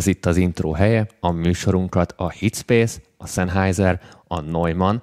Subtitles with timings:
[0.00, 4.96] Ez itt az intro helye, a műsorunkat a Hitspace, a Sennheiser, a Neumann,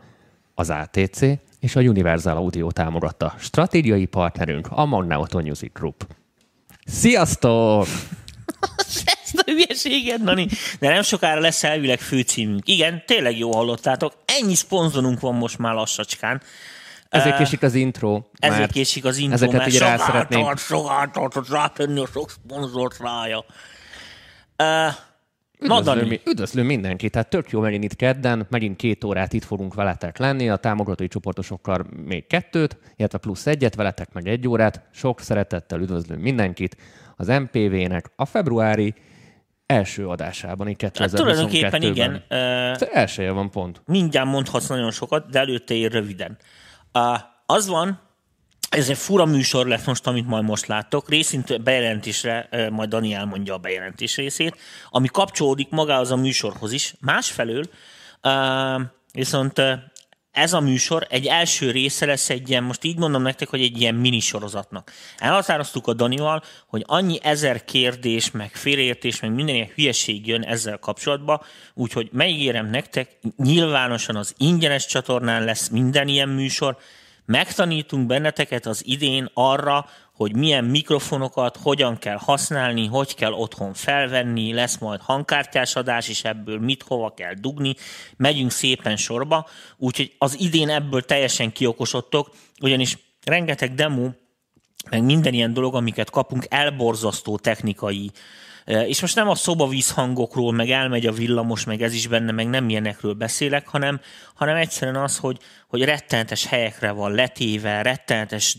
[0.55, 1.21] az ATC
[1.59, 3.35] és a Universal Audio támogatta.
[3.39, 6.07] Stratégiai partnerünk a Magnauto Music Group.
[6.85, 7.87] Sziasztok!
[9.05, 10.47] Ezt a hülyeséget, Nani.
[10.79, 12.67] De nem sokára lesz elvileg főcímünk.
[12.67, 14.13] Igen, tényleg jó hallottátok.
[14.25, 16.41] Ennyi szponzorunk van most már lassacskán.
[17.09, 18.21] Ezért késik az intro.
[18.39, 21.99] Ezért mert késik az intro, ezeket mert így rá szeretnénk- által, sok által tud rátenni
[21.99, 23.45] a sok szponzort rája.
[24.63, 24.93] Uh,
[26.25, 30.49] Üdvözlő, mindenkit, tehát tök jó megint itt kedden, megint két órát itt fogunk veletek lenni,
[30.49, 34.81] a támogatói csoportosokkal még kettőt, illetve plusz egyet, veletek meg egy órát.
[34.91, 36.77] Sok szeretettel üdvözlő mindenkit
[37.15, 38.93] az MPV-nek a februári
[39.65, 41.15] első adásában, így hát 2022-ben.
[41.15, 42.23] tulajdonképpen igen.
[42.29, 43.81] Uh, elsője van pont.
[43.85, 46.37] mindjárt mondhatsz nagyon sokat, de előtte ér röviden.
[46.93, 48.06] Uh, az van,
[48.69, 51.09] ez egy fura műsor lesz most, amit majd most láttok.
[51.09, 54.57] Részint bejelentésre, majd Dani elmondja a bejelentés részét,
[54.89, 56.93] ami kapcsolódik magához a műsorhoz is.
[56.99, 57.63] Másfelől
[59.13, 59.61] viszont
[60.31, 63.81] ez a műsor egy első része lesz egy ilyen, most így mondom nektek, hogy egy
[63.81, 64.91] ilyen minisorozatnak.
[65.17, 70.77] Elhatároztuk a Danival, hogy annyi ezer kérdés, meg félreértés, meg minden ilyen hülyeség jön ezzel
[70.77, 71.41] kapcsolatban,
[71.73, 76.77] úgyhogy megígérem nektek, nyilvánosan az ingyenes csatornán lesz minden ilyen műsor,
[77.27, 84.53] megtanítunk benneteket az idén arra, hogy milyen mikrofonokat hogyan kell használni, hogy kell otthon felvenni,
[84.53, 87.75] lesz majd hangkártyás adás is ebből, mit hova kell dugni,
[88.17, 89.47] megyünk szépen sorba,
[89.77, 94.09] úgyhogy az idén ebből teljesen kiokosodtok, ugyanis rengeteg demo,
[94.89, 98.13] meg minden ilyen dolog, amiket kapunk, elborzasztó technikai Eh,
[98.67, 102.69] és most nem a szobavízhangokról, meg elmegy a villamos, meg ez is benne, meg nem
[102.69, 103.99] ilyenekről beszélek, hanem,
[104.33, 105.37] hanem egyszerűen az, hogy,
[105.67, 108.57] hogy rettenetes helyekre van letéve, rettenetes,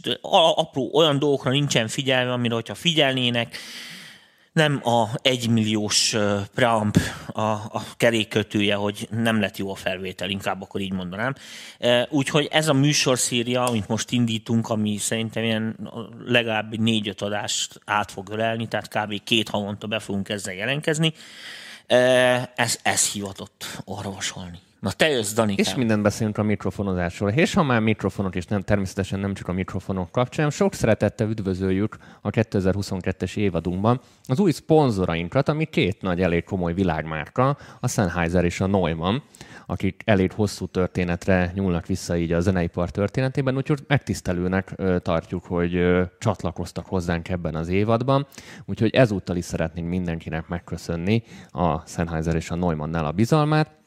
[0.54, 3.56] apró olyan dolgokra nincsen figyelme, amire, hogyha figyelnének,
[4.58, 6.16] nem a egymilliós
[6.54, 11.34] preamp a, a kerékkötője, hogy nem lett jó a felvétel, inkább akkor így mondanám.
[12.08, 15.90] Úgyhogy ez a műsorszíria, amit most indítunk, ami szerintem ilyen
[16.24, 19.22] legalább négy-öt adást át fog ölelni, tehát kb.
[19.24, 21.12] két havonta be fogunk ezzel jelentkezni,
[22.54, 24.58] ez, ez hivatott orvosolni.
[24.80, 25.64] Na te jössz, Danikám.
[25.66, 27.30] És mindent beszélünk a mikrofonozásról.
[27.30, 31.96] És ha már mikrofonok, és nem, természetesen nem csak a mikrofonok kapcsán, sok szeretettel üdvözöljük
[32.20, 38.60] a 2022-es évadunkban az új szponzorainkat, ami két nagy, elég komoly világmárka, a Sennheiser és
[38.60, 39.16] a Neumann,
[39.66, 45.80] akik elég hosszú történetre nyúlnak vissza így a zeneipar történetében, úgyhogy megtisztelőnek tartjuk, hogy
[46.18, 48.26] csatlakoztak hozzánk ebben az évadban.
[48.64, 53.77] Úgyhogy ezúttal is szeretnénk mindenkinek megköszönni a Sennheiser és a Neumannnál a bizalmát.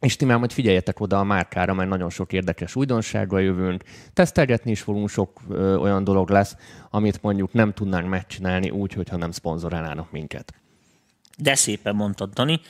[0.00, 3.84] És ti már majd figyeljetek oda a márkára, mert nagyon sok érdekes újdonsággal jövünk.
[4.12, 6.56] Tesztelgetni is fogunk, sok ö, olyan dolog lesz,
[6.90, 10.54] amit mondjuk nem tudnánk megcsinálni úgy, hogyha nem szponzorálnának minket.
[11.38, 12.60] De szépen mondtad, Dani.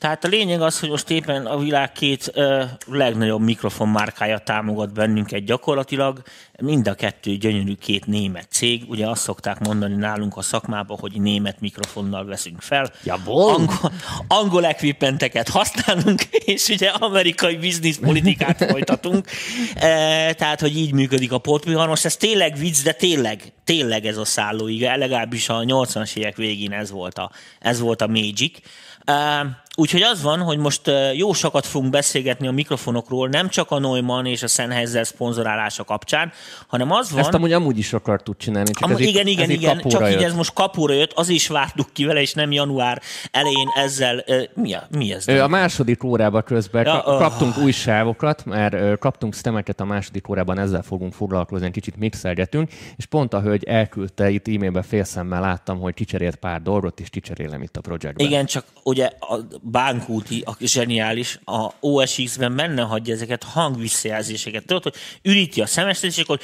[0.00, 5.44] Tehát a lényeg az, hogy most éppen a világ két ö, legnagyobb mikrofonmárkája támogat bennünket
[5.44, 6.22] gyakorlatilag.
[6.60, 8.84] Mind a kettő gyönyörű két német cég.
[8.88, 12.92] Ugye azt szokták mondani nálunk a szakmában, hogy német mikrofonnal veszünk fel.
[13.04, 13.54] Jawohl.
[13.54, 13.92] Angol,
[14.28, 16.22] angol equipmenteket használunk,
[16.54, 19.26] és ugye amerikai bizniszpolitikát folytatunk.
[19.74, 21.88] E, tehát, hogy így működik a portvihar.
[21.88, 24.96] Most ez tényleg vicc, de tényleg, tényleg ez a szállóiga.
[24.96, 28.58] Legalábbis a 80-as évek végén ez volt a, ez volt a Magic.
[29.06, 29.46] Uh,
[29.80, 34.24] úgyhogy az van, hogy most jó sokat fogunk beszélgetni a mikrofonokról, nem csak a Neumann
[34.24, 36.32] és a Sennheiser szponzorálása kapcsán,
[36.66, 37.20] hanem az van...
[37.20, 39.76] Ezt amúgy amúgy is akartuk csinálni, csak Am, ez így- igen, igen, ez így igen,
[39.76, 40.22] kapóra csak így jött.
[40.22, 44.24] ez most kapóra jött, az is vártuk ki vele, és nem január elején ezzel...
[44.54, 45.28] Mi, a, mi ez?
[45.28, 50.82] A második órában közben Ja, kaptunk új sávokat, mert kaptunk stemeket a második órában, ezzel
[50.82, 55.94] fogunk foglalkozni, egy kicsit mixelgetünk, és pont a hölgy elküldte, itt e-mailben félszemmel láttam, hogy
[55.94, 58.26] kicserélt pár dolgot, és kicserélem itt a projektben.
[58.26, 59.38] Igen, csak ugye a
[59.70, 64.64] bánkúti, a zseniális, a OSX-ben benne hagyja ezeket hangvisszajelzéseket.
[64.66, 66.40] Tudod, hogy üríti a szemestet, és akkor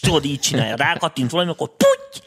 [0.00, 2.26] tudod, így csinálja, rákattint valami, akkor puty,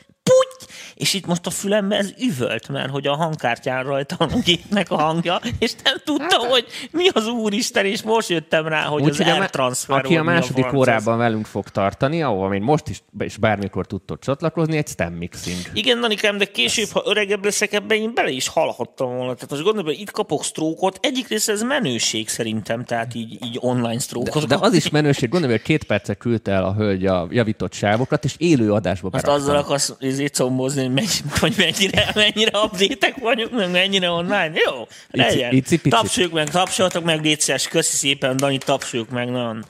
[1.00, 4.92] és itt most a fülembe ez üvölt, mert hogy a hangkártyán rajta van a gépnek
[4.92, 9.08] a hangja, és nem tudtam, hogy mi az úristen, és most jöttem rá, hogy az
[9.08, 10.74] Úgyhogy a transfer aki a második ez.
[10.74, 15.58] órában velünk fog tartani, ahol még most is, és bármikor tudtok csatlakozni, egy stem mixing.
[15.74, 19.34] Igen, Danikám, de később, ha öregebb leszek ebben, én bele is halhattam volna.
[19.34, 20.98] Tehát most gondolom, hogy itt kapok sztrókot.
[21.02, 24.48] Egyik része ez menőség szerintem, tehát így, így online sztrókot.
[24.48, 28.24] De az is menőség, gondolom, hogy két percet küldte el a hölgy a javított sávokat,
[28.24, 29.34] és élő adásba beraktam.
[29.34, 34.52] azzal akarsz izét combozni, hogy, megy, hogy mennyire, mennyire update vagyunk, meg mennyire online.
[34.66, 35.54] Jó, legyen.
[35.54, 35.90] icipici.
[35.90, 37.68] Tapsoljuk meg, tapsoljatok meg, légy szíves.
[37.68, 39.66] Köszi szépen, Dani, tapsoljuk meg, nagyon,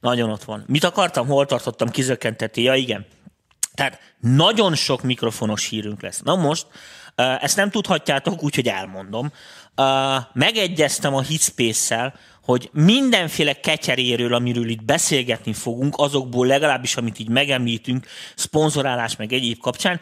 [0.00, 0.64] nagyon ott van.
[0.66, 2.62] Mit akartam, hol tartottam, kizökkenteti?
[2.62, 3.06] Ja, igen.
[3.74, 6.20] Tehát nagyon sok mikrofonos hírünk lesz.
[6.24, 6.66] Na most,
[7.40, 9.32] Ezt nem tudhatjátok, úgyhogy elmondom.
[10.32, 12.14] Megegyeztem a Hitspace-szel,
[12.44, 19.58] hogy mindenféle ketyeréről, amiről itt beszélgetni fogunk, azokból legalábbis, amit így megemlítünk, szponzorálás meg egyéb
[19.58, 20.00] kapcsán,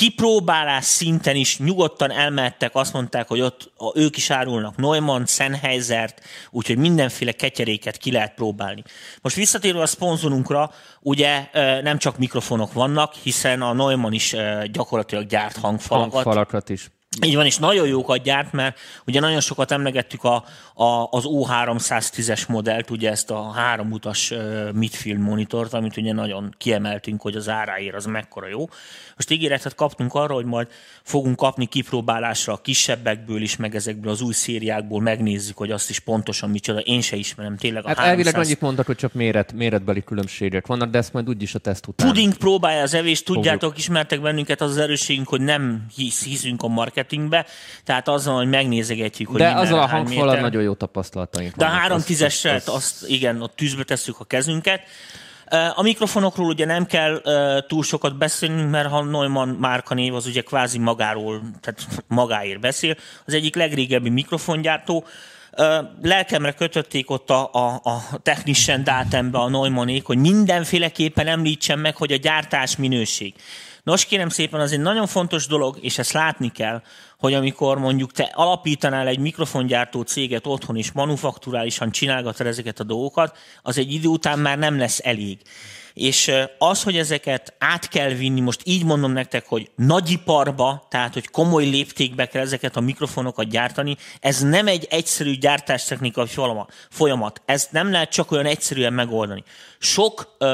[0.00, 6.20] kipróbálás szinten is nyugodtan elmehettek, azt mondták, hogy ott ők is árulnak Neumann, Sennheisert,
[6.50, 8.82] úgyhogy mindenféle ketyeréket ki lehet próbálni.
[9.22, 10.70] Most visszatérve a szponzorunkra,
[11.00, 11.48] ugye
[11.82, 16.12] nem csak mikrofonok vannak, hiszen a Neumann is gyakorlatilag gyárt hangfalakat.
[16.12, 16.90] Hangfalakat is.
[17.22, 22.48] Így van, és nagyon jókat gyárt, mert ugye nagyon sokat emlegettük a, a, az O310-es
[22.48, 24.32] modellt, ugye ezt a háromutas
[24.74, 28.68] midfield monitort, amit ugye nagyon kiemeltünk, hogy az áráért az mekkora jó.
[29.16, 30.68] Most ígéretet kaptunk arra, hogy majd
[31.02, 35.98] fogunk kapni kipróbálásra a kisebbekből is, meg ezekből az új szériákból megnézzük, hogy azt is
[35.98, 36.78] pontosan micsoda.
[36.78, 38.18] Én se ismerem tényleg a hát 300...
[38.18, 41.86] elvileg annyit mondtak, hogy csak méret, méretbeli különbségek vannak, de ezt majd úgyis a teszt
[41.86, 42.06] után.
[42.06, 46.68] Puding próbálja az evést, tudjátok, ismertek bennünket, az az erősségünk, hogy nem hisz, hiszünk a
[47.00, 47.46] marketingbe,
[47.84, 52.00] tehát azzal, hogy megnézegetjük, hogy De azzal a hangfalad nagyon jó tapasztalataink De a 3
[52.00, 54.80] 10 azt, azt, igen, ott tűzbe tesszük a kezünket.
[55.74, 57.22] A mikrofonokról ugye nem kell
[57.68, 62.96] túl sokat beszélni, mert ha Neumann márkanév az ugye kvázi magáról, tehát magáért beszél.
[63.26, 65.04] Az egyik legrégebbi mikrofongyártó,
[66.02, 72.12] lelkemre kötötték ott a, a, a technischen dátembe a Neumannék, hogy mindenféleképpen említsen meg, hogy
[72.12, 73.34] a gyártás minőség.
[73.82, 76.82] Nos, kérem szépen, az egy nagyon fontos dolog, és ezt látni kell,
[77.18, 83.36] hogy amikor mondjuk te alapítanál egy mikrofongyártó céget otthon, és manufakturálisan csinálgatod ezeket a dolgokat,
[83.62, 85.38] az egy idő után már nem lesz elég.
[85.94, 91.28] És az, hogy ezeket át kell vinni, most így mondom nektek, hogy nagyiparba, tehát hogy
[91.28, 96.26] komoly léptékbe kell ezeket a mikrofonokat gyártani, ez nem egy egyszerű gyártástechnikai
[96.90, 97.42] folyamat.
[97.44, 99.44] Ezt nem lehet csak olyan egyszerűen megoldani.
[99.78, 100.48] Sok uh,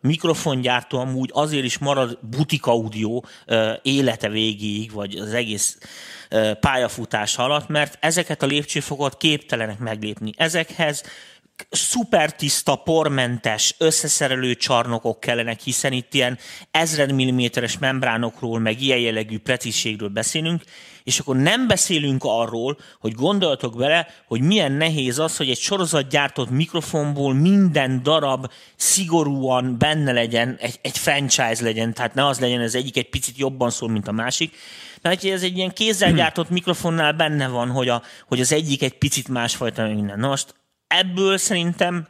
[0.00, 5.78] mikrofongyártó amúgy azért is marad butik audio uh, élete végéig, vagy az egész
[6.30, 10.32] uh, pályafutás alatt, mert ezeket a lépcsőfokot képtelenek meglépni.
[10.36, 11.02] Ezekhez
[11.70, 16.38] szuper tiszta, pormentes, összeszerelő csarnokok kellenek, hiszen itt ilyen
[16.70, 20.62] ezred milliméteres membránokról, meg ilyen jellegű precízségről beszélünk,
[21.04, 26.50] és akkor nem beszélünk arról, hogy gondoltok bele, hogy milyen nehéz az, hogy egy sorozatgyártott
[26.50, 32.74] mikrofonból minden darab szigorúan benne legyen, egy, egy franchise legyen, tehát ne az legyen, ez
[32.74, 34.56] egyik egy picit jobban szól, mint a másik,
[35.02, 38.98] mert ez egy ilyen kézzel gyártott mikrofonnál benne van, hogy, a, hogy az egyik egy
[38.98, 40.18] picit másfajta minden.
[40.18, 40.54] Na most
[40.98, 42.06] ebből szerintem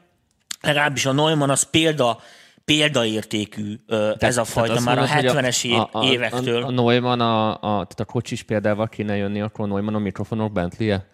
[0.60, 2.20] legalábbis a Neumann az példa,
[2.64, 6.62] példaértékű tehát, ez a fajta már mondod, a 70-es év, a, a, évektől.
[6.62, 10.52] A, a Neumann, a, a, tehát a kocsis példával kéne jönni, akkor Neumann a mikrofonok
[10.52, 11.06] Bentley-e?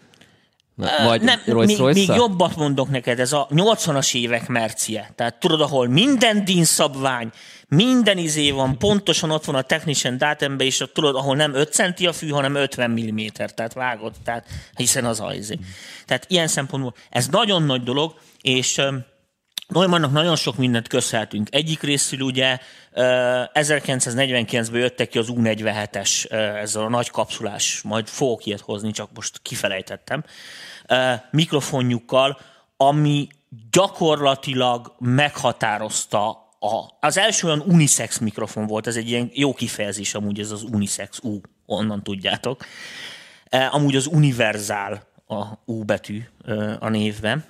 [1.04, 5.12] Vagy nem, még, még jobbat mondok neked, ez a 80-as évek mercie.
[5.14, 7.30] Tehát tudod, ahol minden dinszabvány,
[7.68, 12.06] minden izé van, pontosan ott van a technician dátembe, és tudod, ahol nem 5 centi
[12.06, 15.58] a fű, hanem 50 mm, tehát vágod, tehát, hiszen az az izé.
[16.06, 18.80] Tehát ilyen szempontból ez nagyon nagy dolog, és
[19.66, 21.48] Neumannnak nagyon sok mindent köszönhetünk.
[21.50, 22.58] Egyik részül ugye
[22.94, 29.38] 1949-ben jöttek ki az U47-es, ez a nagy kapszulás, majd fogok ilyet hozni, csak most
[29.42, 30.24] kifelejtettem,
[31.30, 32.38] mikrofonjukkal,
[32.76, 33.28] ami
[33.70, 36.28] gyakorlatilag meghatározta
[36.58, 40.62] a, az első olyan unisex mikrofon volt, ez egy ilyen jó kifejezés amúgy, ez az
[40.62, 42.64] unisex, U, onnan tudjátok.
[43.70, 46.22] Amúgy az univerzál a U betű
[46.78, 47.44] a névben,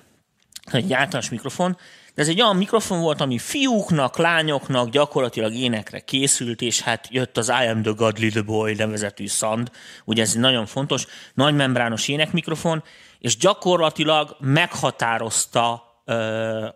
[0.71, 1.77] egy általános mikrofon,
[2.17, 7.37] de ez egy olyan mikrofon volt, ami fiúknak, lányoknak gyakorlatilag énekre készült, és hát jött
[7.37, 9.71] az I am the God Little Boy nevezetű szand,
[10.05, 12.83] ugye ez egy nagyon fontos, nagy membrános énekmikrofon,
[13.19, 15.86] és gyakorlatilag meghatározta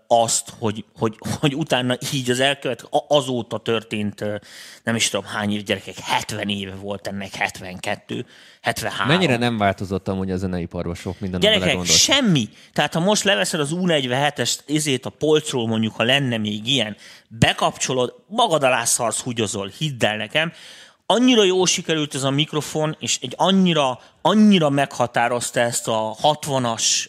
[0.08, 4.24] azt, hogy, hogy, hogy utána így az elkövet, azóta történt,
[4.84, 8.26] nem is tudom hány év gyerekek, 70 éve volt ennek, 72,
[8.62, 9.08] 73.
[9.08, 12.50] Mennyire nem változott amúgy a zeneiparban sok minden, Gyerekek, semmi.
[12.74, 16.96] Tehát ha most leveszed az U47-est izét a polcról, mondjuk, ha lenne még ilyen,
[17.28, 20.52] bekapcsolod, magad alá szarsz, húgyozol, hidd el nekem,
[21.06, 27.06] annyira jó sikerült ez a mikrofon, és egy annyira, annyira meghatározta ezt a 60-as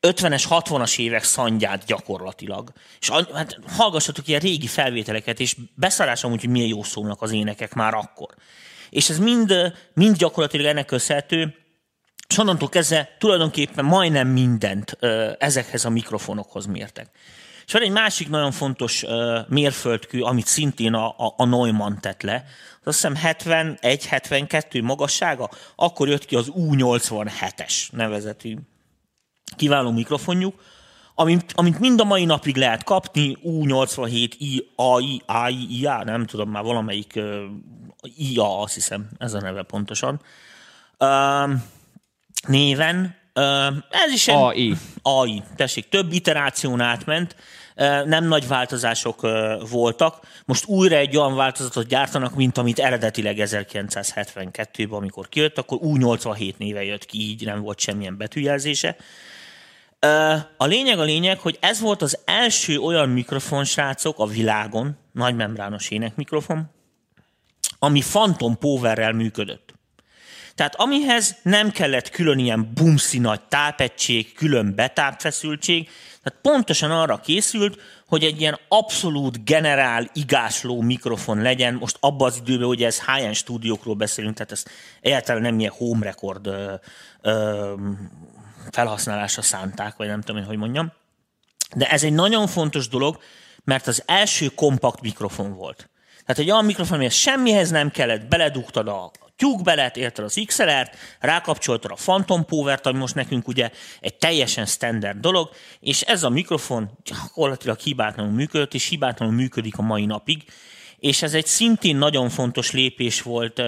[0.00, 2.72] 50-es, 60-as évek szandját gyakorlatilag.
[3.00, 7.74] És hát hallgassatok ilyen régi felvételeket, és beszarás amúgy, hogy milyen jó szólnak az énekek
[7.74, 8.34] már akkor.
[8.90, 11.54] És ez mind, mind gyakorlatilag ennek köszönhető,
[12.28, 14.98] és onnantól kezdve tulajdonképpen majdnem mindent
[15.38, 17.10] ezekhez a mikrofonokhoz mértek.
[17.66, 19.04] És van egy másik nagyon fontos
[19.48, 22.44] mérföldkő, amit szintén a, a, a Neumann tett le,
[22.84, 28.56] azt hiszem 71-72 magassága, akkor jött ki az U87-es nevezetű
[29.56, 30.54] kiváló mikrofonjuk,
[31.14, 36.50] amit, amit mind a mai napig lehet kapni, U87 I, AI, AI, IA, nem tudom
[36.50, 37.44] már valamelyik uh,
[38.16, 40.20] IA, azt hiszem, ez a neve pontosan.
[40.98, 41.50] Uh,
[42.46, 43.18] néven.
[43.34, 44.34] Uh, ez is egy...
[44.34, 44.74] AI.
[45.02, 47.36] AI, tessék, több iteráción átment,
[48.04, 49.20] nem nagy változások
[49.70, 50.20] voltak.
[50.44, 56.84] Most újra egy olyan változatot gyártanak, mint amit eredetileg 1972-ben, amikor kijött, akkor U87 néve
[56.84, 58.96] jött ki, így nem volt semmilyen betűjelzése.
[60.56, 65.34] A lényeg a lényeg, hogy ez volt az első olyan mikrofon, srácok, a világon, nagy
[65.34, 66.70] membrános énekmikrofon,
[67.78, 69.74] ami Phantom Powerrel működött.
[70.54, 75.88] Tehát amihez nem kellett külön ilyen bumszi nagy tápegység, külön betápfeszültség,
[76.22, 81.74] tehát pontosan arra készült, hogy egy ilyen abszolút generál, igásló mikrofon legyen.
[81.74, 84.64] Most abban az időben, hogy ez high-end stúdiókról beszélünk, tehát ez
[85.00, 86.50] egyáltalán nem ilyen home record
[88.70, 90.92] felhasználásra szánták, vagy nem tudom, hogy mondjam.
[91.74, 93.18] De ez egy nagyon fontos dolog,
[93.64, 95.90] mert az első kompakt mikrofon volt.
[96.26, 101.90] Tehát egy olyan mikrofon, amihez semmihez nem kellett, beledugtad a tyúkbelet, érted az XLR-t, rákapcsoltad
[101.90, 105.50] a Phantom Power-t, ami most nekünk ugye egy teljesen standard dolog,
[105.80, 110.44] és ez a mikrofon gyakorlatilag hibátlanul működött, és hibátlanul működik a mai napig,
[110.98, 113.62] és ez egy szintén nagyon fontos lépés volt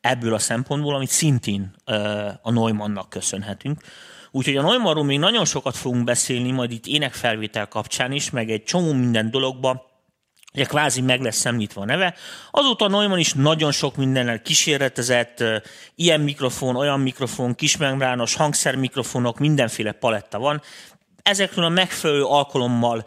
[0.00, 1.74] ebből a szempontból, amit szintén
[2.42, 3.80] a Neumannnak köszönhetünk.
[4.30, 8.62] Úgyhogy a Neumannról még nagyon sokat fogunk beszélni, majd itt énekfelvétel kapcsán is, meg egy
[8.62, 9.88] csomó minden dologba,
[10.54, 12.14] Ugye kvázi meg lesz szemlítva a neve.
[12.50, 15.44] Azóta Neumann is nagyon sok mindennel kísérletezett,
[15.94, 20.62] ilyen mikrofon, olyan mikrofon, kismembrános hangszermikrofonok, mindenféle paletta van.
[21.22, 23.04] Ezekről a megfelelő alkalommal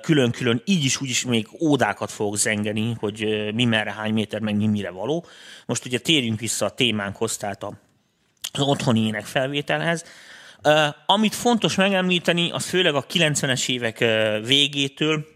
[0.00, 4.56] külön-külön így is úgy is még ódákat fogok zengeni, hogy mi merre, hány méter, meg
[4.56, 5.26] mi mire való.
[5.66, 7.62] Most ugye térjünk vissza a témánkhoz, tehát
[8.52, 10.04] az otthoni énekfelvételhez.
[11.06, 13.98] Amit fontos megemlíteni, az főleg a 90-es évek
[14.44, 15.26] végétől,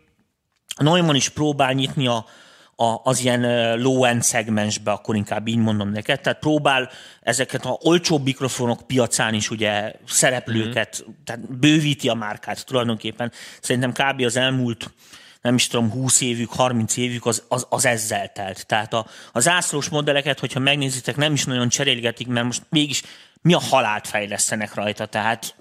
[0.77, 2.27] Neumann is próbál nyitni a,
[2.77, 6.21] a, az ilyen low-end szegmensbe, akkor inkább így mondom neked.
[6.21, 11.15] Tehát próbál ezeket a olcsó mikrofonok piacán is ugye szereplőket, mm-hmm.
[11.25, 13.33] tehát bővíti a márkát tulajdonképpen.
[13.61, 14.23] Szerintem kb.
[14.23, 14.91] az elmúlt
[15.41, 18.67] nem is tudom, 20 évük, 30 évük, az, az, az ezzel telt.
[18.67, 23.03] Tehát a, az ászlós modelleket, hogyha megnézitek, nem is nagyon cserélgetik, mert most mégis
[23.43, 25.55] mi a halált fejlesztenek rajta, tehát...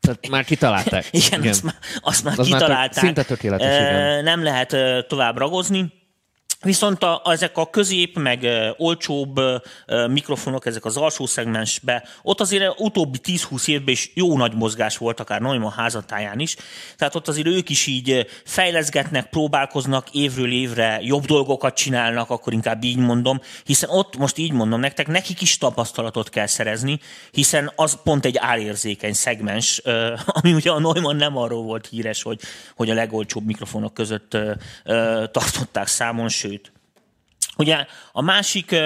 [0.00, 1.06] tehát már kitalálták.
[1.26, 1.52] igen, igen.
[1.52, 2.94] Azt, már, azt már az kitalálták.
[2.94, 4.24] Már szinte tökéletes, igen.
[4.24, 5.92] Nem lehet tovább ragozni.
[6.64, 9.40] Viszont a, ezek a közép, meg olcsóbb
[10.08, 15.20] mikrofonok, ezek az alsó szegmensbe, ott azért utóbbi 10-20 évben is jó nagy mozgás volt,
[15.20, 16.56] akár Neumann házatáján is.
[16.96, 22.84] Tehát ott azért ők is így fejleszgetnek, próbálkoznak, évről évre jobb dolgokat csinálnak, akkor inkább
[22.84, 26.98] így mondom, hiszen ott most így mondom nektek, nekik is tapasztalatot kell szerezni,
[27.30, 29.78] hiszen az pont egy árérzékeny szegmens,
[30.40, 32.40] ami ugye a Neumann nem arról volt híres, hogy,
[32.76, 34.36] hogy a legolcsóbb mikrofonok között
[35.30, 36.48] tartották számon, sőt.
[37.60, 38.76] Ugye a másik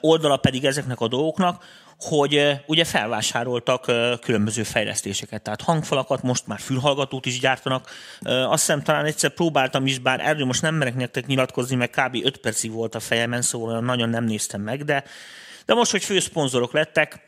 [0.00, 1.64] oldala pedig ezeknek a dolgoknak,
[1.98, 3.84] hogy ugye felvásároltak
[4.20, 7.90] különböző fejlesztéseket, tehát hangfalakat, most már fülhallgatót is gyártanak.
[8.22, 12.18] Azt hiszem talán egyszer próbáltam is, bár erről most nem merek nektek nyilatkozni, mert kb.
[12.24, 15.04] 5 percig volt a fejemen, szóval nagyon nem néztem meg, de,
[15.66, 17.24] de most, hogy főszponzorok lettek,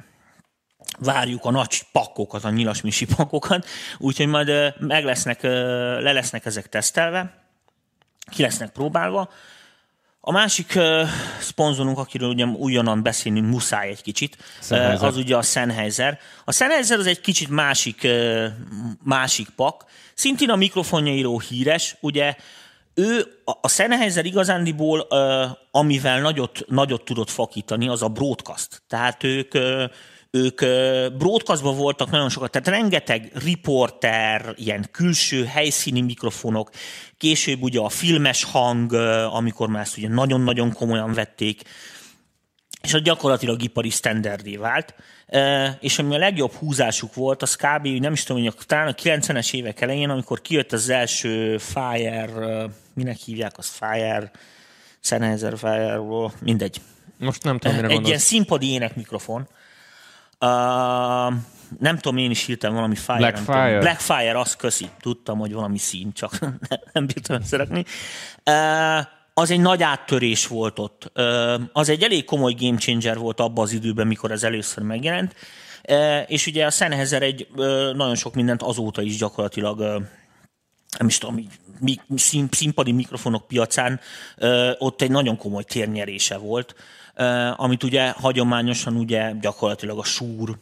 [0.98, 3.66] várjuk a nagy pakkokat, a nyilasmisi pakkokat,
[3.98, 7.44] úgyhogy majd meg lesznek, le lesznek ezek tesztelve,
[8.30, 9.30] ki lesznek próbálva,
[10.20, 11.08] a másik uh,
[11.40, 14.36] szponzorunk, akiről ugye újonnan beszélni muszáj egy kicsit,
[14.70, 16.18] uh, az ugye a Sennheiser.
[16.44, 18.46] A Sennheiser az egy kicsit másik, uh,
[19.04, 19.84] másik pak.
[20.14, 22.36] Szintén a mikrofonjairó híres, ugye
[22.94, 23.26] ő,
[23.60, 28.82] a Sennheiser igazándiból, uh, amivel nagyot, nagyot tudott fakítani, az a broadcast.
[28.88, 29.84] Tehát ők uh,
[30.30, 30.58] ők
[31.16, 36.70] broadcastban voltak nagyon sokat, tehát rengeteg riporter, ilyen külső helyszíni mikrofonok,
[37.18, 38.92] később ugye a filmes hang,
[39.32, 41.62] amikor már ezt ugye nagyon-nagyon komolyan vették,
[42.82, 44.94] és az gyakorlatilag ipari standardé vált.
[45.80, 47.86] És ami a legjobb húzásuk volt, az kb.
[47.86, 52.28] nem is tudom, hogy talán a 90-es évek elején, amikor kijött az első Fire,
[52.94, 54.30] minek hívják az Fire,
[55.00, 56.00] Sennheiser Fire,
[56.40, 56.80] mindegy.
[57.18, 59.48] Most nem tudom, mire Egy ilyen színpadi ének mikrofon,
[60.40, 61.34] Uh,
[61.78, 63.18] nem tudom, én is írtam valami Fire.
[63.18, 63.66] Blackfire.
[63.66, 63.80] Tudom.
[63.80, 64.88] Blackfire, azt köszi.
[65.00, 66.38] Tudtam, hogy valami szín, csak
[66.92, 67.84] nem bírtam összerakni.
[68.46, 71.12] Uh, az egy nagy áttörés volt ott.
[71.16, 75.34] Uh, az egy elég komoly game changer volt abban az időben, mikor ez először megjelent.
[75.88, 80.02] Uh, és ugye a Sennheiser egy uh, nagyon sok mindent azóta is gyakorlatilag uh,
[80.98, 81.48] nem is tudom,
[81.80, 84.00] mi, szín, színpadi mikrofonok piacán
[84.38, 86.74] uh, ott egy nagyon komoly térnyerése volt
[87.56, 90.58] amit ugye hagyományosan ugye gyakorlatilag a súr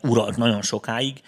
[0.00, 1.20] uralt nagyon sokáig.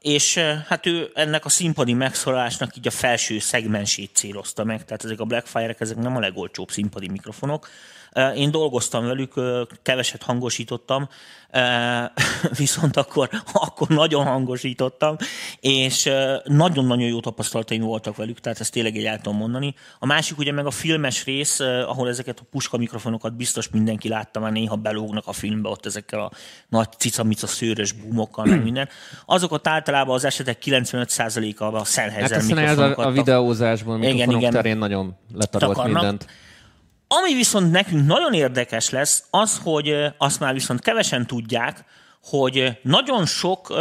[0.00, 0.38] és
[0.68, 5.24] hát ő ennek a színpadi megszólalásnak így a felső szegmensét célozta meg, tehát ezek a
[5.24, 7.68] Blackfire-ek, ezek nem a legolcsóbb színpadi mikrofonok,
[8.34, 9.34] én dolgoztam velük,
[9.82, 11.08] keveset hangosítottam,
[12.58, 15.16] viszont akkor, akkor nagyon hangosítottam,
[15.60, 16.10] és
[16.44, 19.74] nagyon-nagyon jó tapasztalataim voltak velük, tehát ezt tényleg egy el tudom mondani.
[19.98, 24.40] A másik ugye meg a filmes rész, ahol ezeket a puska mikrofonokat biztos mindenki látta,
[24.40, 26.30] már néha belógnak a filmbe ott ezekkel a
[26.68, 28.88] nagy cicamica szőrös búmokkal, meg minden.
[29.26, 33.04] Azokat általában az esetek 95%-a a Sennheiser hát mikrofonokat.
[33.04, 34.52] a, a videózásból mikrofonok igen, igen.
[34.52, 36.02] terén nagyon letarolt takarnak.
[36.02, 36.26] mindent.
[37.08, 41.84] Ami viszont nekünk nagyon érdekes lesz, az, hogy azt már viszont kevesen tudják,
[42.22, 43.78] hogy nagyon sok uh,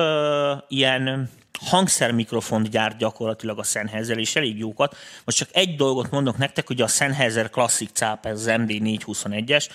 [0.68, 4.96] ilyen hangszermikrofont gyárt gyakorlatilag a Sennheiser, és elég jókat.
[5.26, 9.68] Most csak egy dolgot mondok nektek, hogy a Sennheiser Classic CAP, ez az MD421-es,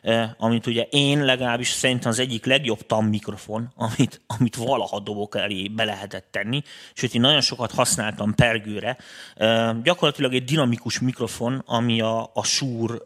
[0.00, 5.36] Eh, amit ugye én legalábbis szerintem az egyik legjobb tam mikrofon, amit, amit valaha dobok
[5.36, 6.62] elé be lehetett tenni,
[6.94, 8.96] sőt én nagyon sokat használtam pergőre.
[9.34, 12.96] Eh, gyakorlatilag egy dinamikus mikrofon, ami a, a Shure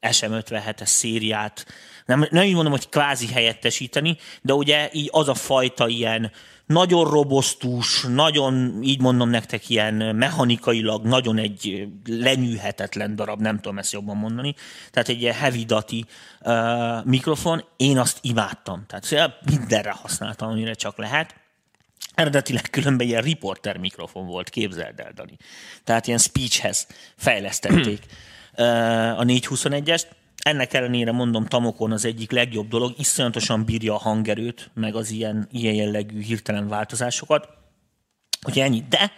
[0.00, 1.66] SM57-es szériát,
[2.04, 6.30] nem, nem így mondom, hogy kvázi helyettesíteni, de ugye így az a fajta ilyen
[6.66, 13.92] nagyon robosztus, nagyon, így mondom nektek, ilyen mechanikailag nagyon egy lenyűhetetlen darab, nem tudom ezt
[13.92, 14.54] jobban mondani.
[14.90, 16.04] Tehát egy ilyen heavy dati
[16.40, 18.84] uh, mikrofon, én azt imádtam.
[18.86, 21.34] Tehát mindenre használtam, amire csak lehet.
[22.14, 25.36] Eredetileg különben ilyen riporter mikrofon volt, képzeld el, Dani.
[25.84, 28.06] Tehát ilyen speechhez fejlesztették
[29.16, 30.06] a 421-est
[30.44, 35.48] ennek ellenére mondom, Tamokon az egyik legjobb dolog, iszonyatosan bírja a hangerőt, meg az ilyen,
[35.52, 37.48] ilyen jellegű hirtelen változásokat.
[38.40, 38.84] Hogy ennyi.
[38.88, 39.12] De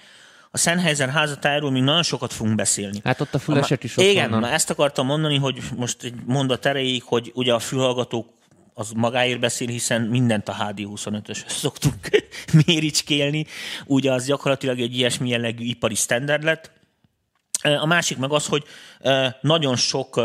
[0.50, 3.00] a Sennheiser házatájáról még nagyon sokat fogunk beszélni.
[3.04, 4.52] Hát ott a fülesek is ott Igen, vannak.
[4.52, 8.28] ezt akartam mondani, hogy most egy mondat erejéig, hogy ugye a fülhallgatók
[8.75, 12.09] az magáért beszél, hiszen mindent a HD25-ös szoktunk
[12.66, 13.47] méricskélni.
[13.87, 16.71] Ugye az gyakorlatilag egy ilyesmi jellegű ipari standard lett.
[17.62, 18.64] A másik meg az, hogy
[19.40, 20.21] nagyon sok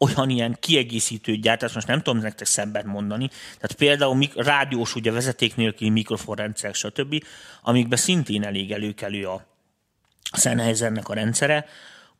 [0.00, 5.12] olyan ilyen kiegészítő gyártás, most nem tudom nektek szemben mondani, tehát például mik- rádiós, ugye
[5.12, 7.24] vezeték nélküli mikrofonrendszer, stb.,
[7.62, 9.46] amikben szintén elég előkelő a
[10.32, 11.66] Sennheisernek a rendszere,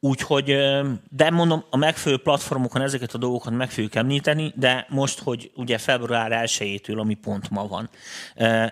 [0.03, 0.57] Úgyhogy,
[1.11, 5.79] de mondom, a megfelelő platformokon ezeket a dolgokat meg fogjuk említeni, de most, hogy ugye
[5.79, 7.91] február 1-től, ami pont ma van,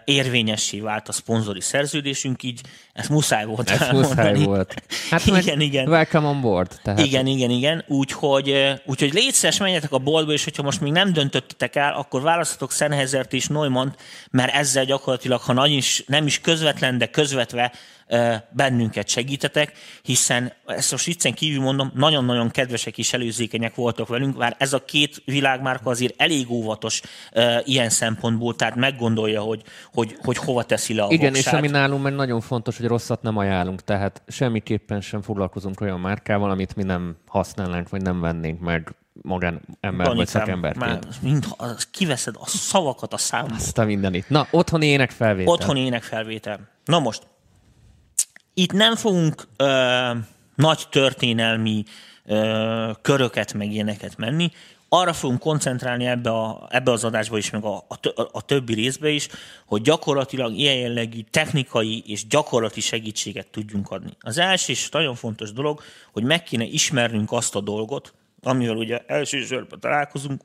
[0.05, 2.61] érvényessé vált a szponzori szerződésünk, így
[2.93, 4.83] ezt muszáj volt Ez muszáj volt.
[5.11, 5.89] Hát igen, igen.
[5.89, 6.81] Welcome on board.
[6.83, 7.01] Tehát.
[7.01, 7.85] Igen, igen, igen.
[7.87, 12.73] Úgyhogy, úgyhogy létszeres menjetek a boltba, és hogyha most még nem döntöttetek el, akkor választhatok
[12.73, 13.95] Sennheisert és Neumann,
[14.31, 17.73] mert ezzel gyakorlatilag, ha nagy is, nem is közvetlen, de közvetve
[18.51, 24.57] bennünket segítetek, hiszen ezt most viccen kívül mondom, nagyon-nagyon kedvesek és előzékenyek voltak velünk, már
[24.59, 27.01] ez a két világmárka azért elég óvatos
[27.65, 31.53] ilyen szempontból, tehát meggondolja, hogy, hogy, hogy hova teszi le a Igen, voksát.
[31.53, 36.01] és ami nálunk meg nagyon fontos, hogy rosszat nem ajánlunk, tehát semmiképpen sem foglalkozunk olyan
[36.01, 40.87] márkával, amit mi nem használnánk, vagy nem vennénk meg magán ember vagy szakemberként.
[40.87, 41.47] Már mind,
[41.91, 43.57] kiveszed a szavakat a számból.
[43.57, 44.29] Azt a mindenit.
[44.29, 45.53] Na, otthoni énekfelvétel.
[45.53, 46.69] Otthoni énekfelvétel.
[46.85, 47.23] Na most,
[48.59, 50.11] itt nem fogunk ö,
[50.55, 51.85] nagy történelmi
[52.25, 54.51] ö, köröket meg ilyeneket menni,
[54.89, 59.09] arra fogunk koncentrálni ebbe, a, ebbe az adásba is, meg a, a, a többi részbe
[59.09, 59.29] is,
[59.67, 64.11] hogy gyakorlatilag ilyen jellegű technikai és gyakorlati segítséget tudjunk adni.
[64.21, 68.99] Az első és nagyon fontos dolog, hogy meg kéne ismernünk azt a dolgot, amivel ugye
[69.07, 70.43] elsősorban találkozunk,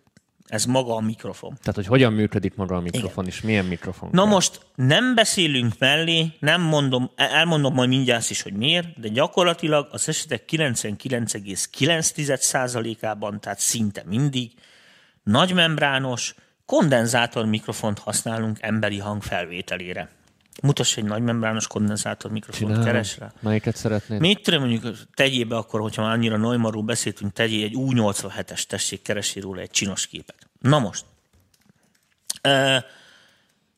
[0.54, 1.58] ez maga a mikrofon.
[1.60, 3.36] Tehát, hogy hogyan működik maga a mikrofon, Igen.
[3.36, 4.10] és milyen mikrofon.
[4.12, 4.32] Na kell.
[4.32, 10.10] most nem beszélünk mellé, nem mondom, elmondom majd mindjárt is, hogy miért, de gyakorlatilag az
[10.10, 14.52] esetek 99,9%-ában, tehát szinte mindig,
[15.24, 16.36] nagymembrános,
[16.66, 20.10] kondenzátor mikrofont használunk emberi hang felvételére.
[20.62, 23.32] Mutass egy nagy membrános kondenzátor mikrofont, keres rá.
[23.40, 24.20] Melyiket szeretnéd?
[24.20, 29.02] Mit tudom, mondjuk tegyél be akkor, hogyha már annyira Neumarról beszéltünk, tegyél egy U87-es, tessék,
[29.02, 30.36] keresi róla egy csinos képet.
[30.60, 31.06] Na most.
[32.44, 32.84] Uh,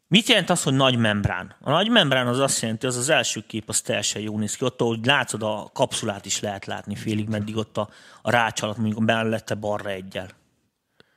[0.08, 1.56] mit jelent az, hogy nagy membrán?
[1.62, 4.66] A nagy membrán az azt jelenti, az az első kép, az teljesen jó néz ki.
[4.66, 7.90] Ott, ahogy látszod, a kapszulát is lehet látni félig, meddig ott a,
[8.22, 10.28] a rács alatt, mondjuk mellette balra egyel.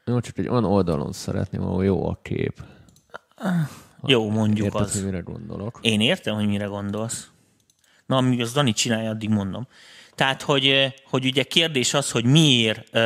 [0.05, 2.63] Jó, csak egy olyan oldalon szeretném, ahol jó a kép.
[4.07, 4.93] Jó, mondjuk Érted, az.
[4.93, 5.79] hogy mire gondolok.
[5.83, 7.31] Én értem, hogy mire gondolsz.
[8.07, 9.67] Na, amíg az Dani csinálja, addig mondom.
[10.15, 12.99] Tehát, hogy, hogy ugye kérdés az, hogy miért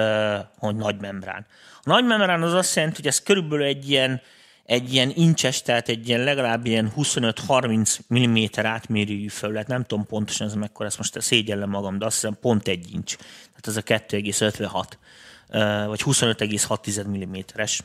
[0.59, 1.47] hogy nagy membrán.
[1.77, 4.21] A nagy membrán az azt jelenti, hogy ez körülbelül egy ilyen,
[4.65, 10.47] egy ilyen incses, tehát egy ilyen legalább ilyen 25-30 mm átmérőjű felület, nem tudom pontosan
[10.47, 13.17] ez mekkora, ezt most szégyellem magam, de azt hiszem pont egy incs.
[13.17, 17.81] Tehát ez a 2,56 vagy 25,6 mm-es.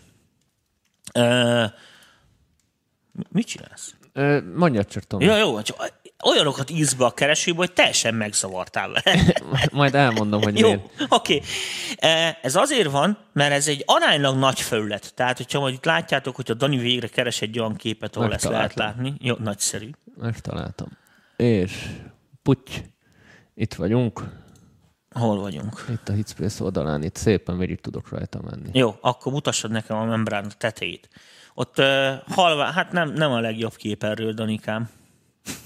[3.29, 3.93] Mit csinálsz?
[4.55, 5.25] Mondja csak, Tomi.
[5.25, 9.33] Ja, jó, csak olyanokat írsz be a keresőbe, hogy teljesen megzavartál vele.
[9.71, 10.83] Majd elmondom, hogy Jó, miért.
[11.09, 11.35] oké.
[11.35, 12.33] Okay.
[12.41, 15.13] Ez azért van, mert ez egy aránylag nagy felület.
[15.15, 18.73] Tehát, hogyha majd látjátok, hogy a Dani végre keres egy olyan képet, ahol ezt lehet
[18.73, 19.13] látni.
[19.19, 19.89] Jó, nagyszerű.
[20.17, 20.87] Megtaláltam.
[21.35, 21.85] És
[22.43, 22.71] puty,
[23.53, 24.23] itt vagyunk.
[25.11, 25.85] Hol vagyunk?
[25.89, 28.69] Itt a Hitspace oldalán, itt szépen végig tudok rajta menni.
[28.73, 31.09] Jó, akkor mutassad nekem a membrán tetejét.
[31.59, 34.89] Ott uh, halvá, hát nem, nem a legjobb kép erről, Danikám.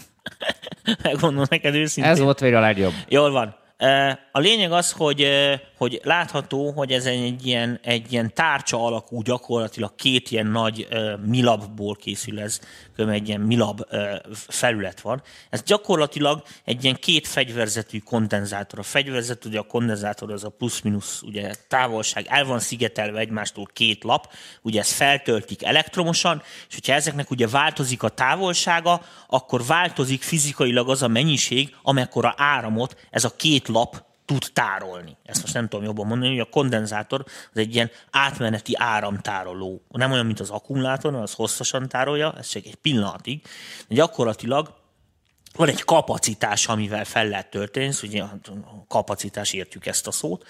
[1.03, 2.11] Megmondom neked őszintén.
[2.11, 2.93] Ez volt végre a legjobb.
[3.07, 3.55] Jól van.
[4.31, 5.27] A lényeg az, hogy,
[5.77, 10.87] hogy látható, hogy ez egy ilyen, egy ilyen tárcsa alakú, gyakorlatilag két ilyen nagy
[11.25, 12.59] milabból készül ez,
[12.97, 13.85] egy ilyen milab
[14.33, 15.21] felület van.
[15.49, 18.79] Ez gyakorlatilag egy ilyen két fegyverzetű kondenzátor.
[18.79, 24.03] A fegyverzet, ugye a kondenzátor az a plusz-minusz ugye távolság, el van szigetelve egymástól két
[24.03, 30.89] lap, ugye ez feltöltik elektromosan, és hogyha ezeknek ugye változik a távolsága, akkor változik fizikailag
[30.89, 35.17] az a mennyiség, amekkora áramot ez a két lap tud tárolni.
[35.23, 39.81] Ezt most nem tudom jobban mondani, hogy a kondenzátor az egy ilyen átmeneti áramtároló.
[39.89, 43.41] Nem olyan, mint az akkumulátor, az hosszasan tárolja, ez csak egy pillanatig.
[43.87, 44.73] De gyakorlatilag
[45.55, 48.23] van egy kapacitás, amivel fel lehet tölteni, ugye
[48.87, 50.45] kapacitás értjük ezt a szót,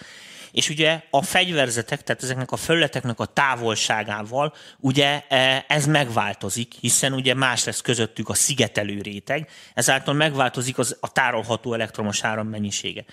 [0.52, 7.14] és ugye a fegyverzetek, tehát ezeknek a felületeknek a távolságával ugye e, ez megváltozik, hiszen
[7.14, 13.06] ugye más lesz közöttük a szigetelő réteg, ezáltal megváltozik az, a tárolható elektromos áram mennyisége.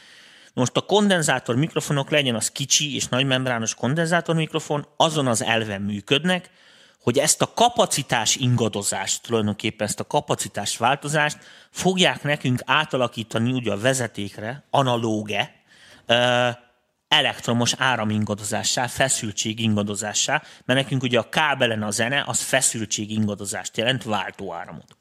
[0.54, 6.50] Most a kondenzátor mikrofonok legyen az kicsi és nagymembrános kondenzátor mikrofon, azon az elven működnek,
[7.02, 11.38] hogy ezt a kapacitás ingadozást, tulajdonképpen ezt a kapacitás változást
[11.70, 15.54] fogják nekünk átalakítani ugye a vezetékre, analóge,
[17.08, 24.02] elektromos áramingadozássá, feszültség ingadozássá, mert nekünk ugye a kábelen a zene az feszültség ingadozást jelent,
[24.02, 24.96] váltóáramot.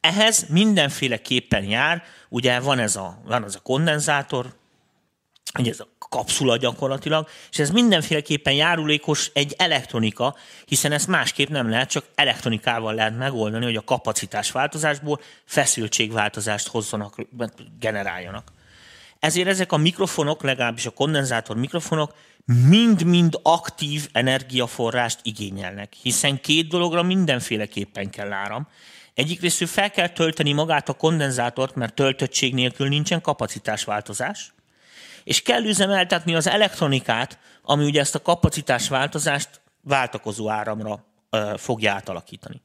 [0.00, 4.54] Ehhez mindenféleképpen jár, ugye van ez a, van ez a kondenzátor,
[5.58, 10.36] ugye ez a kapszula gyakorlatilag, és ez mindenféleképpen járulékos egy elektronika,
[10.66, 17.26] hiszen ezt másképp nem lehet, csak elektronikával lehet megoldani, hogy a kapacitás változásból feszültségváltozást hozzanak,
[17.78, 18.52] generáljanak.
[19.18, 27.02] Ezért ezek a mikrofonok, legalábbis a kondenzátor mikrofonok mind-mind aktív energiaforrást igényelnek, hiszen két dologra
[27.02, 28.68] mindenféleképpen kell áram.
[29.14, 34.54] Egyik részül fel kell tölteni magát a kondenzátort, mert töltöttség nélkül nincsen kapacitásváltozás,
[35.24, 42.60] és kell üzemeltetni az elektronikát, ami ugye ezt a kapacitásváltozást váltakozó áramra ö, fogja átalakítani.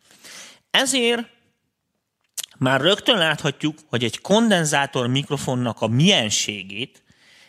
[0.72, 1.28] Ezért
[2.60, 7.04] már rögtön láthatjuk, hogy egy kondenzátor mikrofonnak a mienségét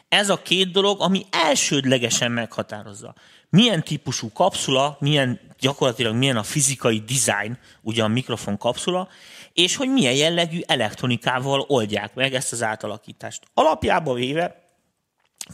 [0.08, 3.14] ez a két dolog, ami elsődlegesen meghatározza.
[3.50, 9.08] Milyen típusú kapszula, milyen gyakorlatilag milyen a fizikai design, ugye a mikrofon kapszula,
[9.52, 13.42] és hogy milyen jellegű elektronikával oldják meg ezt az átalakítást.
[13.54, 14.62] Alapjában véve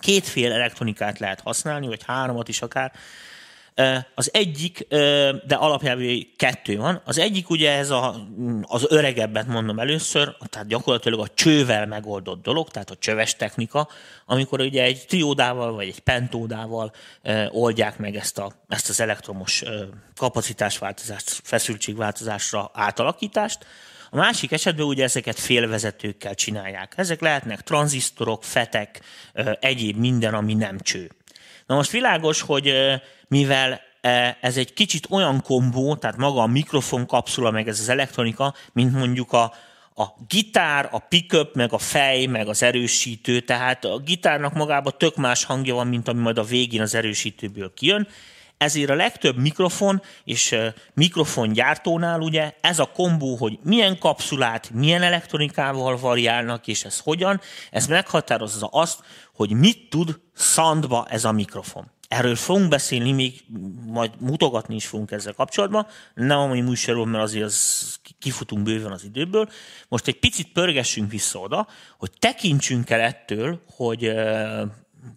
[0.01, 2.93] kétféle elektronikát lehet használni, vagy háromat is akár.
[4.15, 4.87] Az egyik,
[5.47, 7.01] de alapjában kettő van.
[7.05, 8.27] Az egyik ugye ez a,
[8.63, 13.89] az öregebbet mondom először, tehát gyakorlatilag a csővel megoldott dolog, tehát a csöves technika,
[14.27, 16.93] amikor ugye egy triódával vagy egy pentódával
[17.49, 19.63] oldják meg ezt, a, ezt az elektromos
[20.17, 23.67] kapacitásváltozást, feszültségváltozásra átalakítást.
[24.11, 26.93] A másik esetben ugye ezeket félvezetőkkel csinálják.
[26.97, 29.01] Ezek lehetnek tranzisztorok, fetek,
[29.61, 31.11] egyéb minden, ami nem cső.
[31.67, 32.75] Na most világos, hogy
[33.29, 33.81] mivel
[34.41, 38.93] ez egy kicsit olyan kombó, tehát maga a mikrofon kapszula, meg ez az elektronika, mint
[38.93, 39.53] mondjuk a,
[39.95, 45.17] a gitár, a pickup, meg a fej, meg az erősítő, tehát a gitárnak magában tök
[45.17, 48.09] más hangja van, mint ami majd a végén az erősítőből kijön.
[48.59, 50.57] Ezért a legtöbb mikrofon és
[50.95, 57.41] mikrofongyártónál ugye ez a kombó, hogy milyen kapszulát, milyen elektronikával variálnak, és ez hogyan,
[57.71, 59.01] ez meghatározza azt,
[59.35, 61.91] hogy mit tud szandba ez a mikrofon.
[62.09, 63.45] Erről fogunk beszélni, még
[63.87, 68.93] majd mutogatni is fogunk ezzel kapcsolatban, nem a mai műsorról, mert azért az kifutunk bőven
[68.93, 69.49] az időből.
[69.89, 71.67] Most egy picit pörgessünk vissza oda,
[71.99, 74.13] hogy tekintsünk el ettől, hogy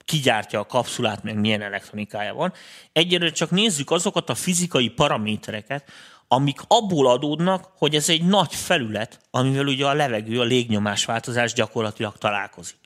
[0.06, 2.54] kigyártja a kapszulát, meg milyen elektronikája van.
[2.91, 5.91] Egyelőre csak nézzük azokat a fizikai paramétereket,
[6.28, 12.17] amik abból adódnak, hogy ez egy nagy felület, amivel ugye a levegő, a légnyomásváltozás gyakorlatilag
[12.17, 12.78] találkozik.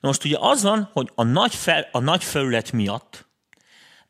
[0.00, 3.26] Na most ugye az van, hogy a nagy, fel, a nagy felület miatt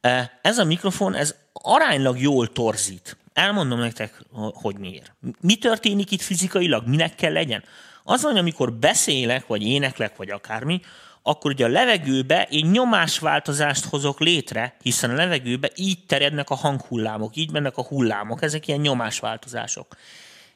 [0.00, 3.16] e, ez a mikrofon, ez aránylag jól torzít.
[3.32, 4.22] Elmondom nektek,
[4.52, 5.14] hogy miért.
[5.40, 7.64] Mi történik itt fizikailag, minek kell legyen?
[8.04, 10.80] Az van, amikor beszélek, vagy éneklek, vagy akármi,
[11.22, 17.36] akkor ugye a levegőbe én nyomásváltozást hozok létre, hiszen a levegőbe így terjednek a hanghullámok,
[17.36, 19.96] így mennek a hullámok, ezek ilyen nyomásváltozások.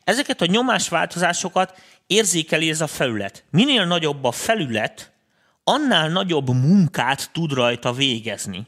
[0.04, 3.44] Ezeket a nyomásváltozásokat érzékeli ez a felület.
[3.50, 5.12] Minél nagyobb a felület,
[5.64, 8.66] annál nagyobb munkát tud rajta végezni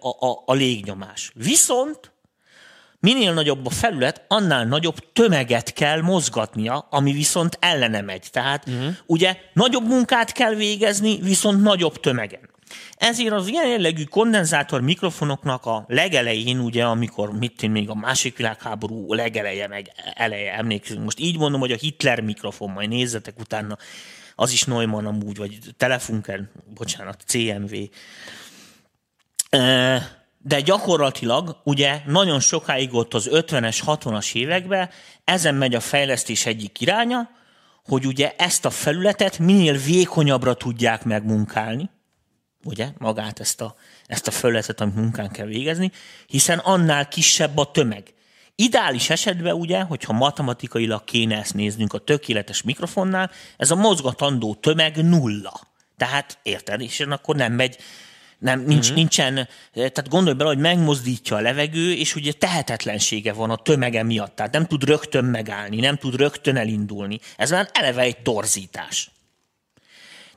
[0.00, 1.30] a, a, a légnyomás.
[1.34, 2.12] Viszont
[3.00, 8.26] minél nagyobb a felület, annál nagyobb tömeget kell mozgatnia, ami viszont ellene megy.
[8.30, 8.94] Tehát uh-huh.
[9.06, 12.48] ugye nagyobb munkát kell végezni, viszont nagyobb tömegen.
[12.94, 18.36] Ezért az ilyen jellegű kondenzátor mikrofonoknak a legelején, ugye, amikor mit én még a másik
[18.36, 21.04] világháború legeleje, meg eleje emlékszünk.
[21.04, 23.76] Most így mondom, hogy a Hitler mikrofon, majd nézzetek utána,
[24.34, 27.74] az is Neumann amúgy, vagy Telefunken, bocsánat, CMV.
[30.42, 34.90] De gyakorlatilag ugye nagyon sokáig ott az 50-es, 60-as években
[35.24, 37.30] ezen megy a fejlesztés egyik iránya,
[37.84, 41.90] hogy ugye ezt a felületet minél vékonyabbra tudják megmunkálni,
[42.64, 43.74] ugye, magát ezt a,
[44.06, 45.90] ezt a felületet, amit munkán kell végezni,
[46.26, 48.14] hiszen annál kisebb a tömeg.
[48.54, 54.96] Ideális esetben ugye, hogyha matematikailag kéne ezt néznünk a tökéletes mikrofonnál, ez a mozgatandó tömeg
[55.04, 55.60] nulla.
[55.96, 57.76] Tehát érted, és akkor nem megy,
[58.40, 58.96] nem, nincs, uh-huh.
[58.96, 64.36] nincsen, tehát gondolj bele, hogy megmozdítja a levegő, és ugye tehetetlensége van a tömege miatt.
[64.36, 67.20] Tehát nem tud rögtön megállni, nem tud rögtön elindulni.
[67.36, 69.10] Ez már eleve egy torzítás.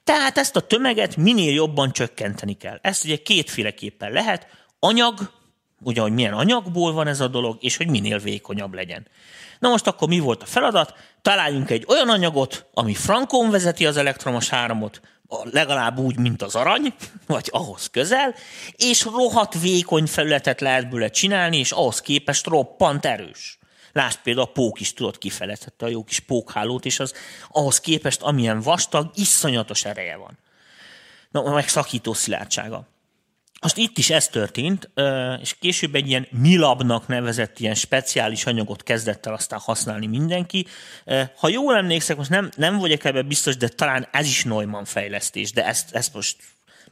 [0.04, 2.80] Tehát ezt a tömeget minél jobban csökkenteni kell.
[2.82, 4.48] Ezt ugye kétféleképpen lehet.
[4.80, 5.32] Anyag,
[5.80, 9.08] ugye, hogy milyen anyagból van ez a dolog, és hogy minél vékonyabb legyen.
[9.60, 10.94] Na most akkor mi volt a feladat?
[11.22, 15.02] Találjunk egy olyan anyagot, ami frankon vezeti az elektromos áramot,
[15.44, 16.94] legalább úgy, mint az arany,
[17.26, 18.36] vagy ahhoz közel,
[18.72, 23.58] és rohadt vékony felületet lehet bőle csinálni, és ahhoz képest roppant erős.
[23.92, 27.14] Lásd például a pók is tudott kifelezhette a jó kis pókhálót, és az
[27.50, 30.38] ahhoz képest, amilyen vastag, iszonyatos ereje van.
[31.32, 32.88] Na, meg szakító szilárdsága.
[33.64, 34.90] Most itt is ez történt,
[35.42, 40.66] és később egy ilyen milabnak nevezett ilyen speciális anyagot kezdett el aztán használni mindenki.
[41.38, 45.52] Ha jól emlékszek, most nem, nem vagyok ebben biztos, de talán ez is Neumann fejlesztés,
[45.52, 46.36] de ezt, ezt most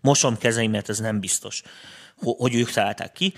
[0.01, 1.61] mosom kezeimet, ez nem biztos
[2.37, 3.33] hogy ők találták ki,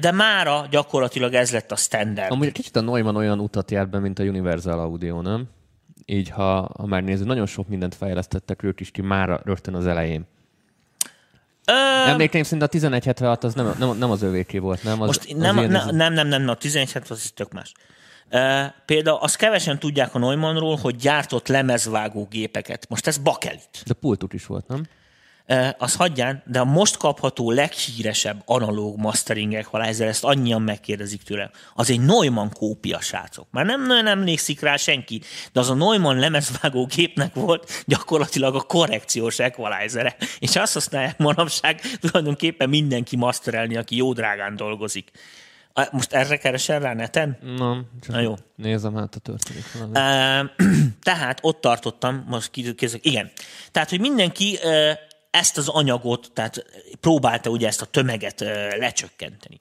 [0.00, 2.32] de mára gyakorlatilag ez lett a standard.
[2.32, 5.48] Amúgy kicsit a Neumann olyan utat járt be, mint a Universal Audio, nem?
[6.04, 9.86] Így, ha, ha már nézzük, nagyon sok mindent fejlesztettek ők is ki mára rögtön az
[9.86, 10.26] elején.
[11.70, 12.08] Öm...
[12.08, 15.00] Emlékeim szerint a 1176 az nem, nem, nem az övéké volt, nem?
[15.00, 17.72] Az, Most az nem, nem, nem, nem, nem, a 1176 az tök más.
[18.32, 22.88] Uh, például azt kevesen tudják a Neumannról, hogy gyártott lemezvágó gépeket.
[22.88, 23.82] Most ez bakelit.
[23.86, 24.86] De pultut is volt, nem?
[25.78, 31.90] Az hagyján, de a most kapható leghíresebb analóg mastering equalizer, ezt annyian megkérdezik tőle, az
[31.90, 33.46] egy Neumann kópia, srácok.
[33.50, 35.20] Már nem nagyon emlékszik rá senki,
[35.52, 41.80] de az a Neumann lemezvágó gépnek volt gyakorlatilag a korrekciós equalizer és azt használják manapság
[42.00, 45.10] tulajdonképpen mindenki masterelni, aki jó drágán dolgozik.
[45.90, 47.38] Most erre keresel rá neten?
[47.56, 48.34] Nem, csak Na jó.
[48.56, 49.64] nézem hát a történik.
[51.02, 53.30] Tehát ott tartottam, most kérdezek, igen.
[53.70, 54.58] Tehát, hogy mindenki
[55.30, 56.64] ezt az anyagot, tehát
[57.00, 58.40] próbálta ugye ezt a tömeget
[58.78, 59.58] lecsökkenteni.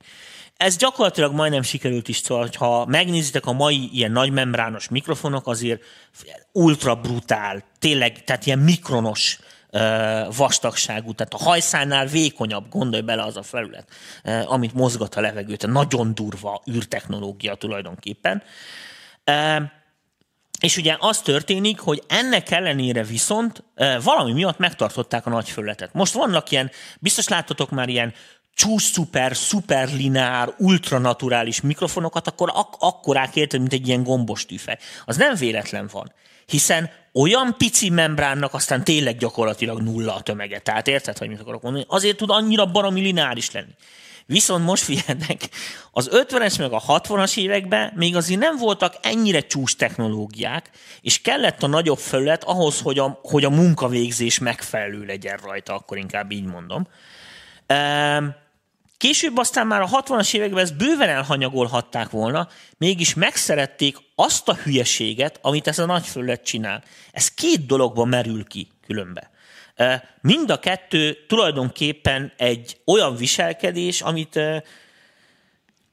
[0.57, 5.81] Ez gyakorlatilag majdnem sikerült is, szóval ha megnézitek a mai ilyen nagymembrános mikrofonok, azért
[6.51, 9.39] ultra brutál, tényleg, tehát ilyen mikronos
[10.35, 13.87] vastagságú, tehát a hajszánál vékonyabb, gondolj bele az a felület,
[14.45, 18.43] amit mozgat a levegőt, nagyon durva űrtechnológia tulajdonképpen.
[20.59, 23.63] És ugye az történik, hogy ennek ellenére viszont
[24.03, 25.93] valami miatt megtartották a nagy felületet.
[25.93, 28.13] Most vannak ilyen, biztos láttatok már ilyen
[28.53, 34.77] csúcs szuper, szuperlinár, ultranaturális mikrofonokat, akkor ak- akkorák érted, mint egy ilyen gombos tűfej.
[35.05, 36.13] Az nem véletlen van,
[36.45, 40.59] hiszen olyan pici membránnak aztán tényleg gyakorlatilag nulla a tömege.
[40.59, 41.85] Tehát érted, hogy mit akarok mondani?
[41.87, 43.75] Azért tud annyira baromi lineáris lenni.
[44.29, 45.49] Viszont most figyelnek,
[45.91, 50.69] az 50-es meg a 60-as években még azért nem voltak ennyire csúcs technológiák,
[51.01, 55.97] és kellett a nagyobb felület ahhoz, hogy a, hogy a munkavégzés megfelelő legyen rajta, akkor
[55.97, 56.87] inkább így mondom.
[58.97, 65.39] Később aztán már a 60-as években ezt bőven elhanyagolhatták volna, mégis megszerették azt a hülyeséget,
[65.41, 66.83] amit ez a nagy felület csinál.
[67.11, 69.29] Ez két dologban merül ki különbe.
[70.21, 74.39] Mind a kettő tulajdonképpen egy olyan viselkedés, amit,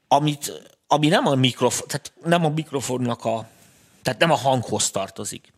[0.07, 0.51] amit
[0.87, 3.47] ami nem a, mikrofon, tehát nem a mikrofonnak a,
[4.01, 5.53] tehát nem a hanghoz tartozik.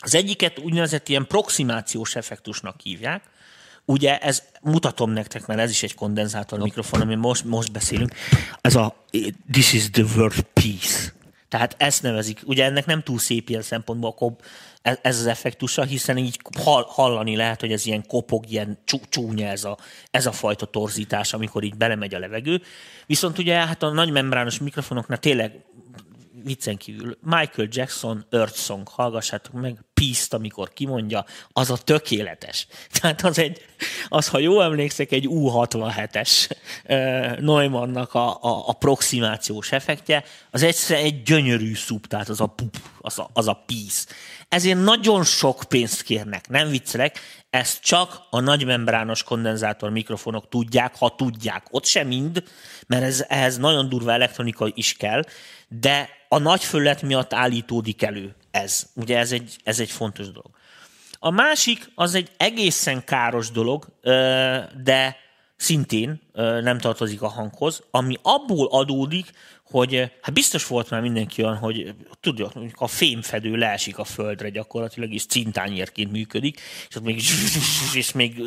[0.00, 3.22] Az egyiket úgynevezett ilyen proximációs effektusnak hívják,
[3.88, 8.14] Ugye ez, mutatom nektek, mert ez is egy kondenzátor mikrofon, ami most, most beszélünk.
[8.60, 9.04] Ez a
[9.52, 11.12] This is the word peace.
[11.48, 12.40] Tehát ezt nevezik.
[12.44, 14.32] Ugye ennek nem túl szép ilyen szempontból, akkor
[14.86, 16.40] ez, ez az effektusa, hiszen így
[16.86, 19.78] hallani lehet, hogy ez ilyen kopog, ilyen csúnya ez a,
[20.10, 22.62] ez a fajta torzítás, amikor így belemegy a levegő.
[23.06, 25.64] Viszont ugye hát a nagy membrános mikrofonoknál tényleg
[26.46, 32.66] viccen kívül Michael Jackson Earth Song, hallgassátok meg, peace amikor kimondja, az a tökéletes.
[33.00, 33.64] Tehát az egy,
[34.08, 36.50] az, ha jól emlékszek, egy U67-es
[36.84, 42.54] uh, Neumannnak a, a, a proximációs effektje, az egyszerűen egy gyönyörű szub, tehát az a,
[43.00, 44.04] az a, az a peace.
[44.48, 51.14] Ezért nagyon sok pénzt kérnek, nem viccelek, ezt csak a nagymembrános kondenzátor mikrofonok tudják, ha
[51.14, 51.66] tudják.
[51.70, 52.42] Ott sem mind,
[52.86, 55.22] mert ez, ehhez nagyon durva elektronika is kell,
[55.68, 58.86] de a nagy föllet miatt állítódik elő ez.
[58.94, 60.50] Ugye ez egy, ez egy fontos dolog.
[61.18, 63.86] A másik az egy egészen káros dolog,
[64.82, 65.16] de
[65.56, 66.20] szintén
[66.60, 69.30] nem tartozik a hanghoz, ami abból adódik,
[69.70, 75.12] hogy hát biztos volt már mindenki olyan, hogy tudja, a fémfedő leesik a földre gyakorlatilag,
[75.12, 77.22] és cintányérként működik, és ott még,
[77.94, 78.42] és még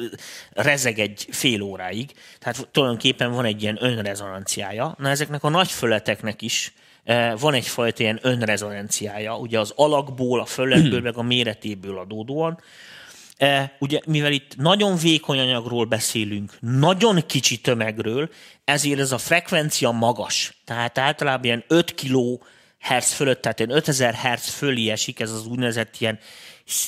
[0.51, 2.11] rezeg egy fél óráig.
[2.39, 4.95] Tehát tulajdonképpen van egy ilyen önrezonanciája.
[4.97, 5.71] Na ezeknek a nagy
[6.37, 6.73] is
[7.39, 12.59] van egyfajta ilyen önrezonanciája, ugye az alakból, a fölletből, meg a méretéből adódóan.
[13.79, 18.29] Ugye, mivel itt nagyon vékony anyagról beszélünk, nagyon kicsi tömegről,
[18.63, 20.53] ezért ez a frekvencia magas.
[20.65, 22.43] Tehát általában ilyen 5 kg
[22.79, 26.19] hertz fölött, tehát ilyen 5000 hertz fölé esik, ez az úgynevezett ilyen,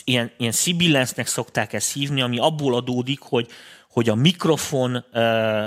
[0.03, 3.47] ilyen, ilyen sibilensnek szokták ezt hívni, ami abból adódik, hogy,
[3.89, 5.05] hogy a mikrofon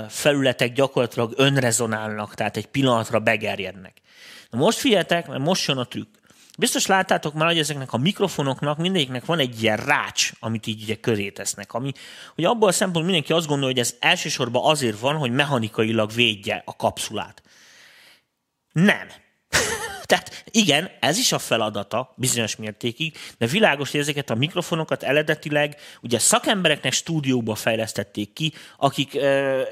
[0.09, 4.03] felületek gyakorlatilag önrezonálnak, tehát egy pillanatra begerjednek.
[4.55, 6.15] Most figyeltek, mert most jön a trükk.
[6.57, 10.95] Biztos láttátok már, hogy ezeknek a mikrofonoknak mindegyiknek van egy ilyen rács, amit így ugye
[10.95, 11.91] köré tesznek, ami
[12.35, 16.61] hogy abból a szempontból mindenki azt gondolja, hogy ez elsősorban azért van, hogy mechanikailag védje
[16.65, 17.41] a kapszulát.
[18.71, 19.07] Nem.
[20.05, 25.75] Tehát igen, ez is a feladata bizonyos mértékig, de világos, hogy ezeket a mikrofonokat eredetileg
[26.01, 29.13] ugye szakembereknek stúdióba fejlesztették ki, akik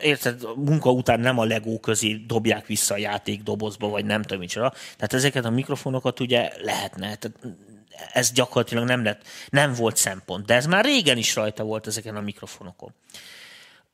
[0.02, 4.70] érted, munka után nem a legó közé dobják vissza a játékdobozba, vagy nem tudom micsoda.
[4.70, 7.16] Tehát ezeket a mikrofonokat ugye lehetne.
[7.16, 7.32] Tehát
[8.14, 10.46] ez gyakorlatilag nem, lett, nem volt szempont.
[10.46, 12.94] De ez már régen is rajta volt ezeken a mikrofonokon.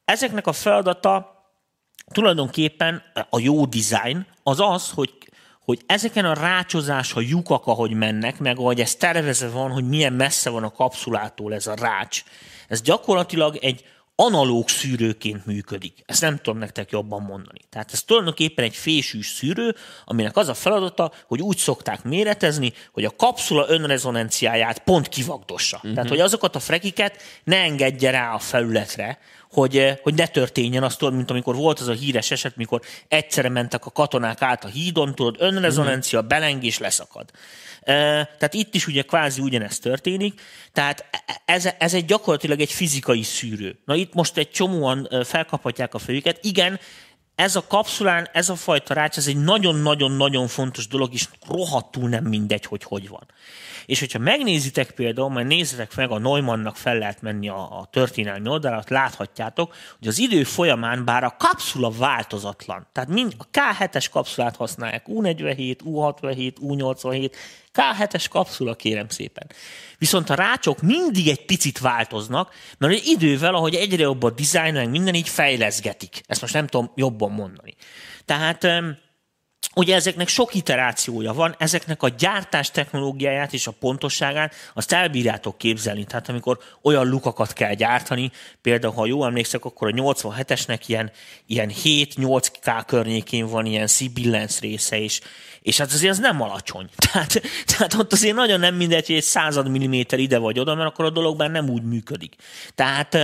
[0.06, 1.38] Ezeknek a feladata
[2.12, 5.29] tulajdonképpen a jó design az az, hogy
[5.70, 10.14] hogy ezeken a rácsozás, a lyukak, ahogy mennek, meg ahogy ez tervezve van, hogy milyen
[10.14, 12.24] messze van a kapszulától ez a rács,
[12.68, 16.04] ez gyakorlatilag egy analóg szűrőként működik.
[16.06, 17.60] Ezt nem tudom nektek jobban mondani.
[17.70, 23.06] Tehát ez tulajdonképpen egy fésűs szűrő, aminek az a feladata, hogy úgy szokták méretezni, hogy
[23.06, 25.78] a kapszula önrezonanciáját pont kivagdossa.
[25.78, 25.94] Uh-huh.
[25.94, 29.20] Tehát, hogy azokat a frekiket ne engedje rá a felületre,
[29.52, 32.82] hogy, eh, hogy ne történjen az, tudod, mint amikor volt az a híres eset, mikor
[33.08, 36.28] egyszerre mentek a katonák át a hídon, tudod, önrezonancia, mhm.
[36.28, 37.30] belengés, leszakad.
[37.82, 37.96] Eh,
[38.38, 40.42] tehát itt is ugye kvázi ugyanezt történik,
[40.74, 41.06] tehát
[41.46, 43.80] ez, ez egy gyakorlatilag egy fizikai szűrő.
[43.86, 46.40] Na itt most egy csomóan eh, felkaphatják a fejüket.
[46.42, 46.80] Igen,
[47.40, 52.24] ez a kapszulán, ez a fajta rács, ez egy nagyon-nagyon-nagyon fontos dolog, és rohadtul nem
[52.24, 53.26] mindegy, hogy hogy van.
[53.86, 58.50] És hogyha megnézitek például, majd nézzetek meg, a Neumannnak fel lehet menni a, a történelmi
[58.50, 64.56] oldalat, láthatjátok, hogy az idő folyamán bár a kapszula változatlan, tehát mind a K7-es kapszulát
[64.56, 67.32] használják, U47, U67, U87,
[67.74, 69.48] K7-es kapszula, kérem szépen.
[69.98, 75.14] Viszont a rácsok mindig egy picit változnak, mert idővel, ahogy egyre jobb a dizájn, minden
[75.14, 76.22] így fejleszgetik.
[76.26, 77.76] Ezt most nem tudom jobban mondani.
[78.26, 78.68] Tehát
[79.76, 86.04] Ugye ezeknek sok iterációja van, ezeknek a gyártás technológiáját és a pontosságát azt elbírjátok képzelni.
[86.04, 91.12] Tehát amikor olyan lukakat kell gyártani, például ha jól emlékszek, akkor a 87-esnek ilyen,
[91.46, 95.20] ilyen 7-8K környékén van ilyen Sibilance része is,
[95.62, 96.90] és hát azért az nem alacsony.
[97.12, 100.90] Tehát, tehát ott azért nagyon nem mindegy, hogy egy század milliméter ide vagy oda, mert
[100.90, 102.36] akkor a dolog már nem úgy működik.
[102.76, 103.18] Tehát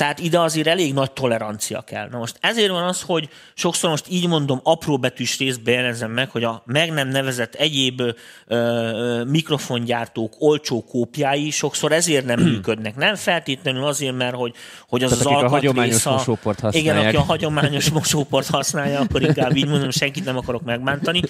[0.00, 2.08] tehát ide azért elég nagy tolerancia kell.
[2.08, 6.30] Na most ezért van az, hogy sokszor most így mondom, apró betűs részt bejelenzem meg,
[6.30, 8.10] hogy a meg nem nevezett egyéb ö,
[8.46, 12.96] ö, mikrofongyártók olcsó kópiái sokszor ezért nem működnek.
[12.96, 14.54] Nem feltétlenül azért, mert hogy,
[14.88, 15.52] hogy az Tehát az alkatrész...
[15.52, 16.94] a hagyományos a, mosóport használják.
[16.94, 21.22] Igen, aki a hagyományos mosóport használja, akkor inkább így mondom, senkit nem akarok megbántani.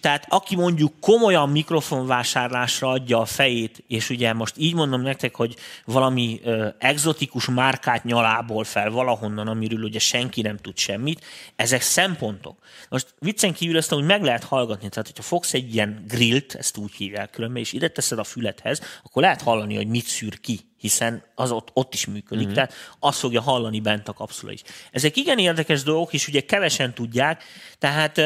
[0.00, 5.56] Tehát aki mondjuk komolyan mikrofonvásárlásra adja a fejét, és ugye most így mondom nektek, hogy
[5.84, 11.24] valami ö, exotikus márkát nyalából fel valahonnan, amiről ugye senki nem tud semmit,
[11.56, 12.58] ezek szempontok.
[12.88, 16.76] Most viccen kívül ezt úgy meg lehet hallgatni, tehát hogyha fogsz egy ilyen grillt, ezt
[16.76, 20.60] úgy hívják különben, és ide teszed a fülethez, akkor lehet hallani, hogy mit szűr ki,
[20.78, 22.54] hiszen az ott, ott is működik, mm-hmm.
[22.54, 24.62] tehát azt fogja hallani bent a kapszula is.
[24.90, 27.42] Ezek igen érdekes dolgok, és ugye kevesen tudják,
[27.78, 28.20] tehát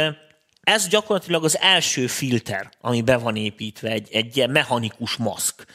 [0.71, 5.67] ez gyakorlatilag az első filter, ami be van építve, egy, egy ilyen mechanikus maszk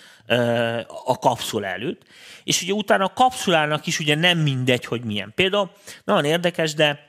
[1.05, 2.01] a kapszula előtt,
[2.43, 5.31] és ugye utána a kapszulának is ugye nem mindegy, hogy milyen.
[5.35, 5.71] Például
[6.03, 7.05] nagyon érdekes, de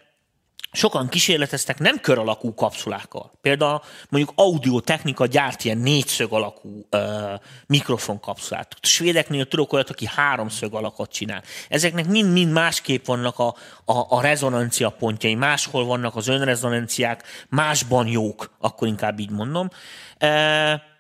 [0.77, 3.33] sokan kísérleteztek nem kör alakú kapszulákkal.
[3.41, 7.35] Például mondjuk audiotechnika gyárt ilyen négyszög alakú ö,
[7.67, 8.77] mikrofonkapszulát.
[8.81, 11.43] A svédeknél tudok olyat, aki háromszög alakot csinál.
[11.69, 13.55] Ezeknek mind-mind másképp vannak a,
[13.85, 19.71] a, a rezonancia pontjai, máshol vannak az önrezonanciák, másban jók, akkor inkább így mondom.
[20.19, 20.96] E,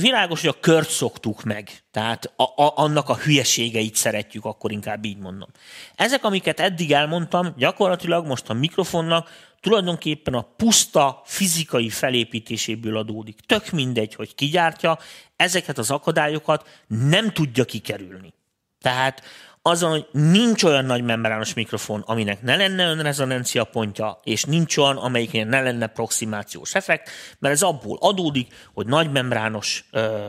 [0.00, 5.04] világos, hogy a kört szoktuk meg, tehát a, a, annak a hülyeségeit szeretjük, akkor inkább
[5.04, 5.48] így mondom.
[5.94, 9.30] Ezek, amiket eddig elmondtam, gyakorlatilag most a mikrofonnak
[9.60, 13.40] tulajdonképpen a puszta fizikai felépítéséből adódik.
[13.46, 14.98] Tök mindegy, hogy kigyártja,
[15.36, 18.32] ezeket az akadályokat nem tudja kikerülni.
[18.80, 19.22] Tehát
[19.62, 24.96] azon, hogy nincs olyan nagy membrános mikrofon, aminek ne lenne önrezonancia pontja, és nincs olyan,
[24.96, 30.26] amelyiknél ne lenne proximációs effekt, mert ez abból adódik, hogy nagy membrános ö,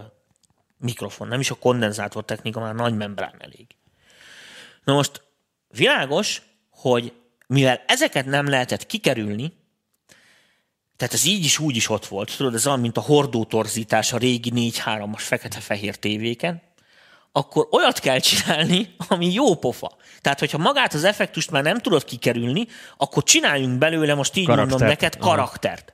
[0.78, 3.68] mikrofon, nem is a kondenzátor technika, már nagy membrán elég.
[4.84, 5.24] Na most
[5.68, 7.14] világos, hogy
[7.48, 9.54] mivel ezeket nem lehetett kikerülni,
[10.98, 12.38] tehát ez így is úgy is ott volt.
[12.38, 16.69] Tudod, ez olyan, mint a hordótorzítás a régi 4-3-as fekete-fehér tévéken
[17.32, 19.92] akkor olyat kell csinálni, ami jó pofa.
[20.22, 22.68] Tehát, hogyha magát az effektust már nem tudod kikerülni,
[22.98, 24.70] akkor csináljunk belőle, most így Karaktert.
[24.70, 25.94] mondom neked, karaktert.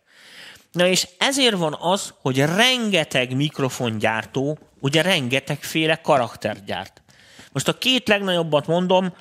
[0.71, 7.01] Na és ezért van az, hogy rengeteg mikrofongyártó, ugye rengetegféle karaktert gyárt.
[7.51, 9.13] Most a két legnagyobbat mondom,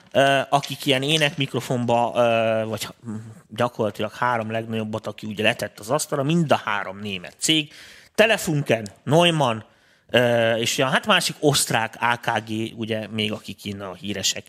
[0.48, 2.12] akik ilyen ének mikrofonba,
[2.68, 2.88] vagy
[3.48, 7.72] gyakorlatilag három legnagyobbat, aki ugye letett az asztalra, mind a három német cég,
[8.14, 9.64] Telefunken, Neumann,
[10.56, 14.44] és a hát másik osztrák AKG, ugye még akik innen a híresek.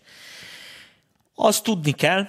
[1.36, 2.28] Azt tudni kell,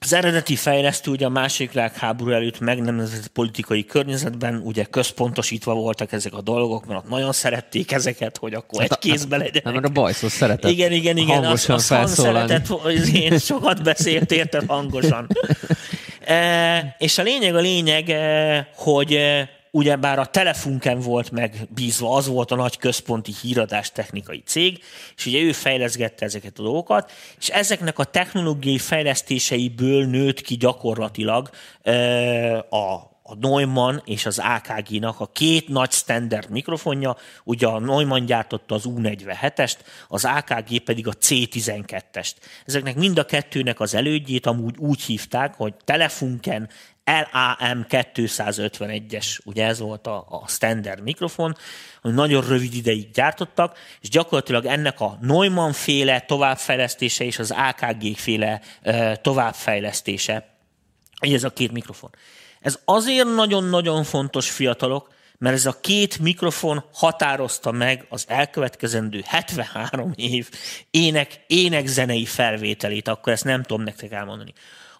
[0.00, 6.32] az eredeti fejlesztő ugye a második világháború előtt megnevezett politikai környezetben ugye központosítva voltak ezek
[6.32, 9.62] a dolgok, mert ott nagyon szerették ezeket, hogy akkor hát, egy kézbe legyen.
[9.64, 11.42] Nem, mert a bajszó szeretett Igen, igen, igen.
[11.42, 12.68] Hangosan az, az szeretett,
[13.12, 15.28] én sokat beszélt, érted hangosan.
[16.24, 18.16] e, és a lényeg a lényeg,
[18.74, 19.18] hogy
[19.76, 24.82] ugyebár a Telefunken volt megbízva, az volt a nagy központi híradás technikai cég,
[25.16, 31.50] és ugye ő fejleszgette ezeket a dolgokat, és ezeknek a technológiai fejlesztéseiből nőtt ki gyakorlatilag
[32.70, 38.74] a a Neumann és az AKG-nak a két nagy standard mikrofonja, ugye a Neumann gyártotta
[38.74, 39.76] az U47-est,
[40.08, 42.32] az AKG pedig a C12-est.
[42.64, 46.68] Ezeknek mind a kettőnek az elődjét amúgy úgy hívták, hogy Telefunken
[47.06, 51.56] LAM 251-es, ugye ez volt a, a standard mikrofon,
[52.00, 58.16] hogy nagyon rövid ideig gyártottak, és gyakorlatilag ennek a Neumann féle továbbfejlesztése és az AKG
[58.16, 58.60] féle
[59.20, 60.58] továbbfejlesztése,
[61.20, 62.10] így ez a két mikrofon.
[62.60, 70.12] Ez azért nagyon-nagyon fontos fiatalok, mert ez a két mikrofon határozta meg az elkövetkezendő 73
[70.14, 70.48] év
[70.90, 74.52] ének, énekzenei felvételét, akkor ezt nem tudom nektek elmondani.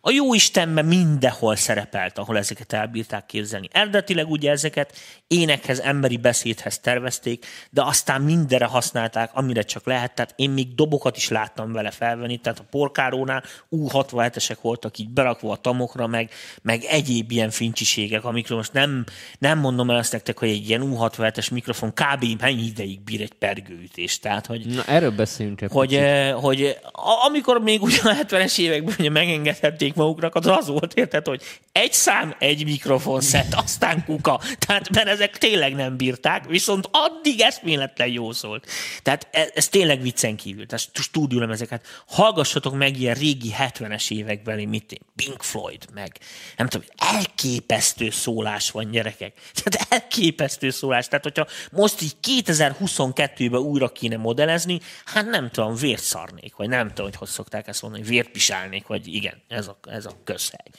[0.07, 3.69] A jó Istenben mindenhol szerepelt, ahol ezeket elbírták képzelni.
[3.73, 4.93] Eredetileg ugye ezeket
[5.27, 10.15] énekhez, emberi beszédhez tervezték, de aztán mindenre használták, amire csak lehet.
[10.15, 15.53] Tehát én még dobokat is láttam vele felvenni, tehát a porkárónál U67-esek voltak így berakva
[15.53, 16.31] a tamokra, meg,
[16.63, 19.05] meg egyéb ilyen fincsiségek, amikről most nem,
[19.39, 22.41] nem mondom el azt nektek, hogy egy ilyen U67-es mikrofon kb.
[22.41, 24.19] mennyi ideig bír egy pergőütés.
[24.19, 26.79] Tehát, hogy, Na, erről beszéljünk egy hogy, hogy, hogy
[27.27, 31.43] amikor még ugye a 70-es években ugye megengedhették maguknak, az az volt, érted, hogy
[31.73, 34.41] egy szám, egy mikrofon szett, aztán kuka.
[34.59, 38.67] Tehát, mert ezek tényleg nem bírták, viszont addig eszméletlen jó szólt.
[39.03, 40.67] Tehát ez, ez tényleg viccen kívül.
[40.67, 41.87] Tehát stúdiólem ezeket.
[42.07, 46.19] Hallgassatok meg ilyen régi 70-es évekbeli, mit én, Pink Floyd, meg
[46.57, 49.33] nem tudom, elképesztő szólás van, gyerekek.
[49.63, 51.09] Tehát elképesztő szólás.
[51.09, 56.89] Tehát, hogyha most így 2022-ben újra kéne modellezni, hát nem tudom, vért szarnék, vagy nem
[56.89, 60.70] tudom, hogy hogy szokták ezt mondani, vért pisálnék, vagy igen, ez a, ez a közhely.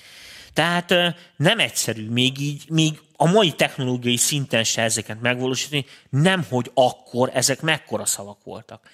[0.53, 0.93] Tehát
[1.35, 7.29] nem egyszerű még így, még a mai technológiai szinten se ezeket megvalósítani, nem hogy akkor
[7.33, 8.89] ezek mekkora szavak voltak.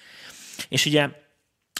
[0.68, 1.08] És ugye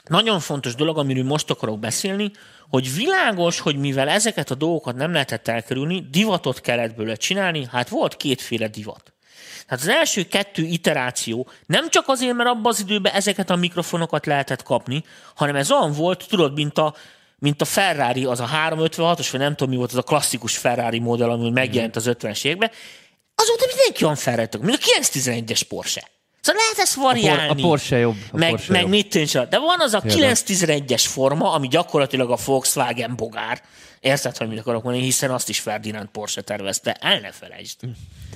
[0.05, 2.31] nagyon fontos dolog, amiről most akarok beszélni,
[2.69, 7.89] hogy világos, hogy mivel ezeket a dolgokat nem lehetett elkerülni, divatot kellett bőle csinálni, hát
[7.89, 9.13] volt kétféle divat.
[9.67, 14.27] Tehát az első kettő iteráció nem csak azért, mert abban az időben ezeket a mikrofonokat
[14.27, 15.05] lehetett kapni,
[15.35, 16.95] hanem ez olyan volt, tudod, mint a
[17.45, 20.99] mint a Ferrari, az a 356-os, vagy nem tudom mi volt, az a klasszikus Ferrari
[20.99, 22.71] modell, ami megjelent az 50-es években,
[23.35, 26.03] azóta mindenki olyan Ferrari, mint a 911-es Porsche.
[26.41, 27.49] Szóval lehet ezt variálni.
[27.49, 28.17] A, por, a Porsche jobb.
[28.33, 28.91] A meg, Porsche meg jobb.
[28.91, 33.63] mit tűncs, De van az a 911-es forma, ami gyakorlatilag a Volkswagen bogár.
[34.01, 36.97] Érted, hogy mit akarok mondani, hiszen azt is Ferdinand Porsche tervezte.
[37.01, 37.79] El ne felejtsd.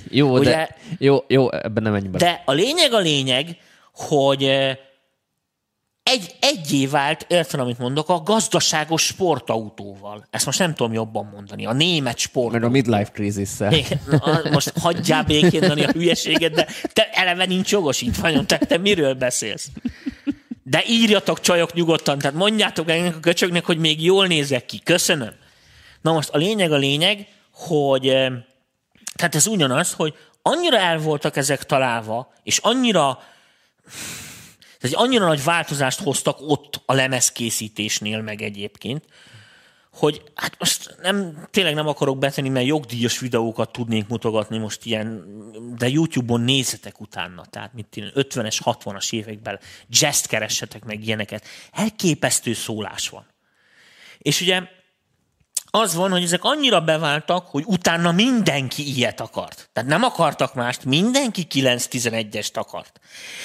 [0.09, 2.31] Jó, Ugye, de, jó, jó, ebben nem menjünk bele.
[2.31, 3.57] De a lényeg a lényeg,
[3.93, 4.51] hogy
[6.03, 10.27] egy, egyé vált, érted, amit mondok, a gazdaságos sportautóval.
[10.29, 11.65] Ezt most nem tudom jobban mondani.
[11.65, 12.51] A német sport.
[12.51, 13.49] Meg a midlife crisis
[14.51, 19.67] Most hagyjál békén a hülyeséget, de te eleve nincs jogosítványom, tehát te miről beszélsz?
[20.63, 24.79] De írjatok csajok nyugodtan, tehát mondjátok ennek a köcsöknek, hogy még jól nézek ki.
[24.83, 25.33] Köszönöm.
[26.01, 28.01] Na most a lényeg a lényeg, hogy
[29.15, 33.19] tehát ez ugyanaz, hogy annyira el voltak ezek találva, és annyira
[34.79, 39.05] tehát annyira nagy változást hoztak ott a lemezkészítésnél meg egyébként,
[39.93, 45.25] hogy hát most nem, tényleg nem akarok betenni, mert jogdíjas videókat tudnék mutogatni most ilyen,
[45.77, 49.59] de YouTube-on nézzetek utána, tehát mit 50-es, 60-as években
[49.89, 51.45] jazz keressetek meg ilyeneket.
[51.71, 53.25] Elképesztő szólás van.
[54.17, 54.63] És ugye
[55.71, 59.69] az van, hogy ezek annyira beváltak, hogy utána mindenki ilyet akart.
[59.73, 62.99] Tehát nem akartak mást, mindenki 9-11-est akart.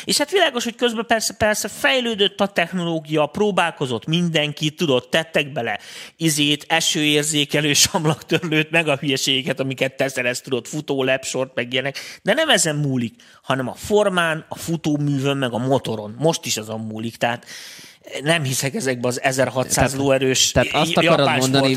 [0.05, 5.79] És hát világos, hogy közben persze, persze fejlődött a technológia, próbálkozott mindenki, tudott, tettek bele
[6.17, 12.21] izét, esőérzékelő samlaktörlőt, meg a hülyeségeket, amiket te szerez, tudod, futó, lepsort, meg ilyenek.
[12.23, 16.15] De nem ezen múlik, hanem a formán, a futóművön, meg a motoron.
[16.19, 17.17] Most is azon múlik.
[17.17, 17.47] Tehát
[18.23, 21.77] nem hiszek ezekbe az 1600 lóerős Tehát azt akarod mondani,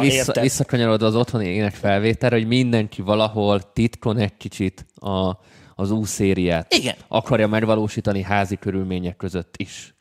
[0.00, 5.38] vissza, visszakanyarodva az otthoni ének felvételre, hogy mindenki valahol titkon egy kicsit a,
[5.74, 6.94] az új-szériát Igen.
[7.08, 9.94] akarja megvalósítani házi körülmények között is.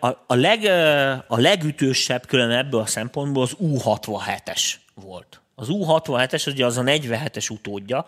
[0.00, 0.64] A, a, leg,
[1.26, 5.40] a legütősebb külön ebből a szempontból az U67-es volt.
[5.54, 8.06] Az U67-es az ugye az a 47-es utódja,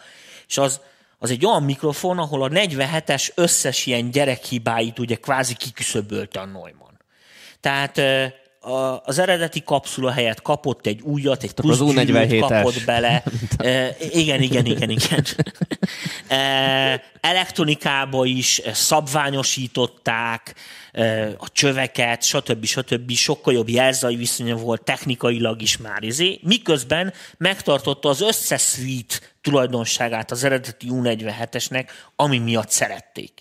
[0.48, 0.80] és az,
[1.18, 6.94] az egy olyan mikrofon, ahol a 47-es összes ilyen gyerekhibáit ugye kvázi kiküszöbölte a Neumann.
[7.60, 8.00] Tehát
[9.04, 11.80] az eredeti kapszula helyett kapott egy újat, egy plusz az
[12.40, 13.22] kapott bele.
[14.10, 15.24] igen, igen, igen, igen.
[17.20, 20.54] Elektronikába is szabványosították
[21.38, 22.64] a csöveket, stb.
[22.64, 23.12] stb.
[23.12, 30.30] Sokkal jobb jelzai viszonya volt technikailag is már izé, miközben megtartotta az összes suite tulajdonságát
[30.30, 33.32] az eredeti U47-esnek, ami miatt szerették.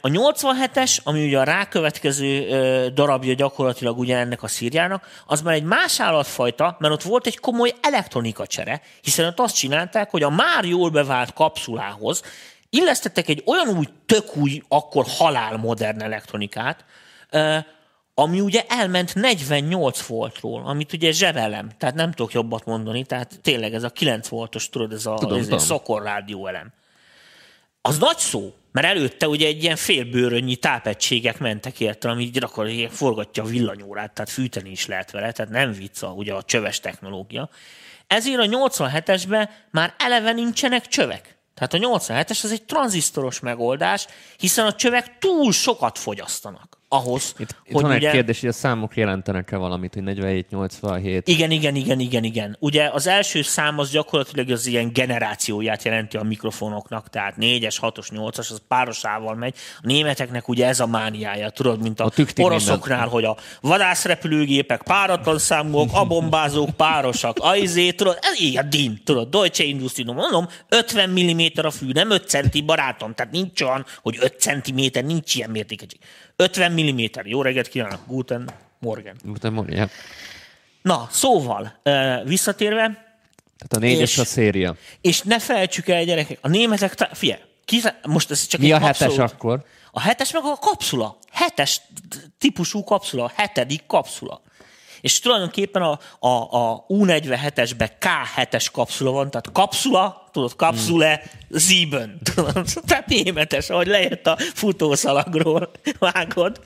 [0.00, 2.48] A 87-es, ami ugye a rákövetkező
[2.94, 7.38] darabja gyakorlatilag ugye ennek a szírjának, az már egy más állatfajta, mert ott volt egy
[7.38, 12.22] komoly elektronika csere, hiszen ott azt csinálták, hogy a már jól bevált kapszulához
[12.70, 16.84] illesztettek egy olyan új, tök új, akkor halál modern elektronikát,
[18.18, 23.74] ami ugye elment 48 voltról, amit ugye zsevelem, tehát nem tudok jobbat mondani, tehát tényleg
[23.74, 25.96] ez a 9 voltos, tudod, ez a, tudom, ez tudom.
[25.96, 26.72] a rádió elem.
[27.80, 33.42] Az nagy szó, mert előtte ugye egy ilyen félbőrönnyi tápegységek mentek érte, ami akkor forgatja
[33.42, 37.50] a villanyórát, tehát fűteni is lehet vele, tehát nem vicca ugye a csöves technológia.
[38.06, 41.38] Ezért a 87-esben már eleve nincsenek csövek.
[41.54, 44.06] Tehát a 87-es az egy tranzisztoros megoldás,
[44.36, 48.06] hiszen a csövek túl sokat fogyasztanak ahhoz, itt, itt hogy van ugye...
[48.06, 51.28] egy kérdés, hogy a számok jelentenek-e valamit, hogy 47, 87?
[51.28, 52.56] Igen, igen, igen, igen, igen.
[52.60, 58.06] Ugye az első szám az gyakorlatilag az ilyen generációját jelenti a mikrofonoknak, tehát 4-es, 6-os,
[58.10, 59.54] 8-as, az párosával megy.
[59.76, 63.14] A németeknek ugye ez a mániája, tudod, mint a, a oroszoknál, minden.
[63.14, 69.28] hogy a vadászrepülőgépek páratlan számúak, a bombázók párosak, a izé, tudod, ez ilyen din, tudod,
[69.28, 74.16] Deutsche Industrie, mondom, 50 mm a fű, nem 5 centi barátom, tehát nincs olyan, hogy
[74.20, 76.00] 5 cm, nincs ilyen mértékegység.
[76.36, 77.00] 50 mm.
[77.24, 79.16] Jó reggelt kívánok, Guten Morgen.
[79.24, 79.90] Guten Morgen.
[80.82, 81.80] Na, szóval,
[82.24, 83.04] visszatérve.
[83.58, 84.76] Tehát a négyes a széria.
[85.00, 87.40] És ne felejtsük el, gyerekek, a németek, figyelj,
[88.06, 89.64] most ez csak Mi egy a hetes abszolút, akkor?
[89.90, 91.18] A hetes meg a kapszula.
[91.32, 91.80] Hetes
[92.38, 94.40] típusú kapszula, hetedik kapszula.
[95.06, 102.18] És tulajdonképpen a, a, a U47-esben K7-es kapszula van, tehát kapszula, tudod, kapszule, hmm.
[102.34, 106.60] Tudod, tehát németes, ahogy lejött a futószalagról, vágod.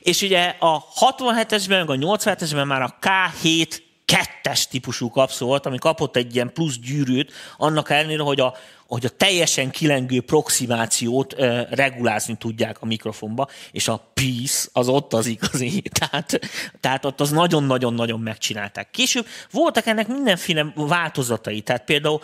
[0.00, 3.76] És ugye a 67-esben, meg a 87-esben már a K7
[4.10, 8.54] kettes típusú kapszul volt, ami kapott egy ilyen plusz gyűrűt, annak ellenére, hogy a,
[8.86, 15.12] hogy a teljesen kilengő proximációt uh, regulázni tudják a mikrofonba, és a peace az ott
[15.12, 15.82] az igazi.
[16.00, 16.40] Tehát,
[16.80, 18.90] tehát ott az nagyon-nagyon-nagyon megcsinálták.
[18.90, 22.20] Később voltak ennek mindenféle változatai, tehát például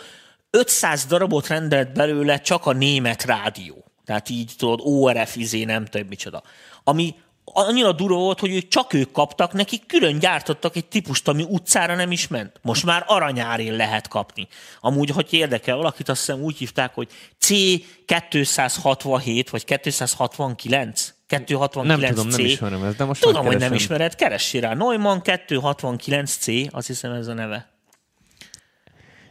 [0.49, 3.85] 500 darabot rendelt belőle csak a német rádió.
[4.05, 6.43] Tehát így tudod, ORF izé, nem tudom micsoda.
[6.83, 7.15] Ami
[7.53, 11.95] annyira durva volt, hogy ők csak ők kaptak, nekik külön gyártottak egy típust, ami utcára
[11.95, 12.59] nem is ment.
[12.61, 14.47] Most már aranyárén lehet kapni.
[14.79, 17.09] Amúgy, hogy érdekel valakit, azt hiszem úgy hívták, hogy
[17.41, 21.15] C267 vagy 269.
[21.27, 22.37] 269 Nem tudom, C.
[22.37, 24.73] nem ismerem ezt, de most Tudom, hogy nem ismered, keressél rá.
[24.73, 27.69] Neumann 269C, azt hiszem ez a neve.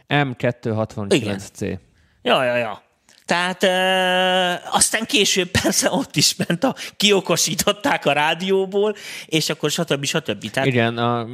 [0.07, 1.79] M269C.
[2.21, 2.86] Ja, ja, ja.
[3.27, 10.05] Tehát e, aztán később persze ott is ment a, kiokosították a rádióból, és akkor stb.
[10.05, 10.49] stb.
[10.49, 11.25] Tehát, Igen, a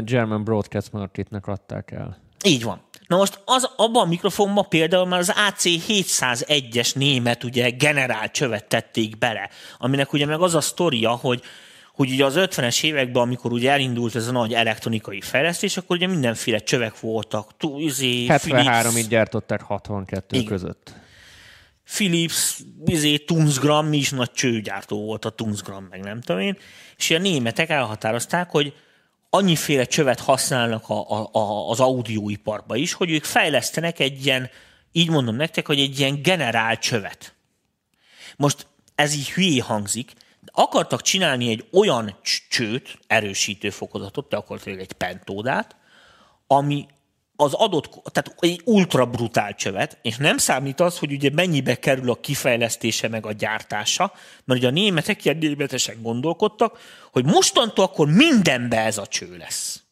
[0.00, 2.18] German Broadcast Marketnek adták el.
[2.44, 2.80] Így van.
[3.06, 9.18] Na most az, abban a mikrofonban például már az AC701-es német ugye generál csövet tették
[9.18, 11.42] bele, aminek ugye meg az a sztoria, hogy
[11.94, 16.06] hogy ugye az 50-es években, amikor ugye elindult ez a nagy elektronikai fejlesztés, akkor ugye
[16.06, 17.50] mindenféle csövek voltak.
[17.78, 20.48] Izé, 73-ig gyártották 62 Igen.
[20.48, 20.94] között.
[21.94, 26.58] Philips, izé, Tunzgram, mi is nagy csőgyártó volt a Tunzgram, meg nem tudom én,
[26.96, 28.74] és a németek elhatározták, hogy
[29.30, 34.50] annyiféle csövet használnak a, a, a, az audióiparba is, hogy ők fejlesztenek egy ilyen,
[34.92, 37.34] így mondom nektek, hogy egy ilyen generál csövet.
[38.36, 42.16] Most ez így hülyé hangzik, de akartak csinálni egy olyan
[42.48, 45.76] csőt, erősítő fokozatot, te akartak egy pentódát,
[46.46, 46.86] ami
[47.42, 52.10] az adott, tehát egy ultra brutál csövet, és nem számít az, hogy ugye mennyibe kerül
[52.10, 54.12] a kifejlesztése meg a gyártása,
[54.44, 56.78] mert ugye a németek ilyen németesen gondolkodtak,
[57.12, 59.82] hogy mostantól akkor mindenbe ez a cső lesz.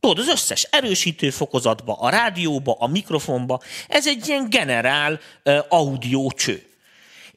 [0.00, 6.30] Tudod, az összes erősítő fokozatba, a rádióba, a mikrofonba, ez egy ilyen generál uh, audio
[6.30, 6.69] cső.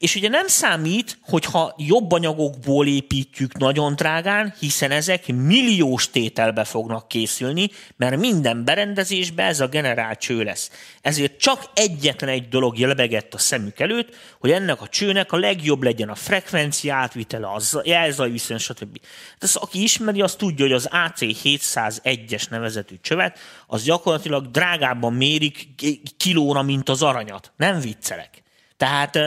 [0.04, 7.08] És ugye nem számít, hogyha jobb anyagokból építjük nagyon drágán, hiszen ezek milliós tételbe fognak
[7.08, 10.70] készülni, mert minden berendezésbe ez a generál cső lesz.
[11.00, 15.82] Ezért csak egyetlen egy dolog lebegett a szemük előtt, hogy ennek a csőnek a legjobb
[15.82, 18.92] legyen a frekvencia átvitele, a jelzaj viszony, stb.
[19.38, 25.68] De az, aki ismeri, az tudja, hogy az AC701-es nevezetű csövet, az gyakorlatilag drágábban mérik
[26.16, 27.52] kilóra, mint az aranyat.
[27.56, 28.42] Nem viccelek.
[28.76, 29.18] Tehát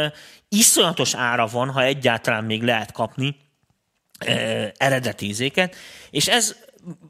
[0.50, 3.36] iszonyatos ára van, ha egyáltalán még lehet kapni
[4.78, 5.76] eredeti izéket,
[6.10, 6.56] és ez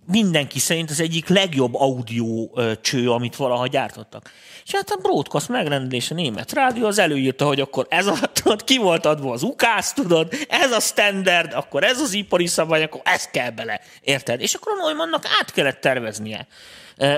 [0.06, 2.50] mindenki szerint az egyik legjobb audio
[2.82, 4.32] cső, amit valaha gyártottak.
[4.66, 8.78] És hát a broadcast megrendelése német rádió az előírta, hogy akkor ez a, tudod, ki
[8.78, 13.28] volt adva az ukász, tudod, ez a standard, akkor ez az ipari szabály, akkor ez
[13.28, 14.42] kell bele, érted?
[14.42, 16.48] És akkor a Neumannnak át kellett terveznie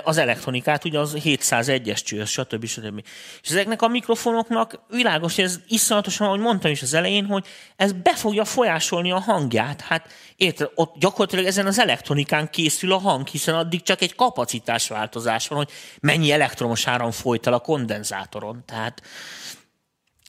[0.04, 2.66] az elektronikát, ugye az 701-es cső, stb.
[2.66, 3.04] stb.
[3.42, 8.16] És ezeknek a mikrofonoknak világos, ez iszonyatosan, ahogy mondtam is az elején, hogy ez be
[8.16, 9.82] fogja folyásolni a hangját.
[9.82, 15.48] Hát érted, ott gyakorlatilag ezen az elektronikán készül a hang, hiszen addig csak egy kapacitásváltozás
[15.48, 18.64] van, hogy mennyi elektromos áram folyt el a kondenzátoron.
[18.66, 19.02] Tehát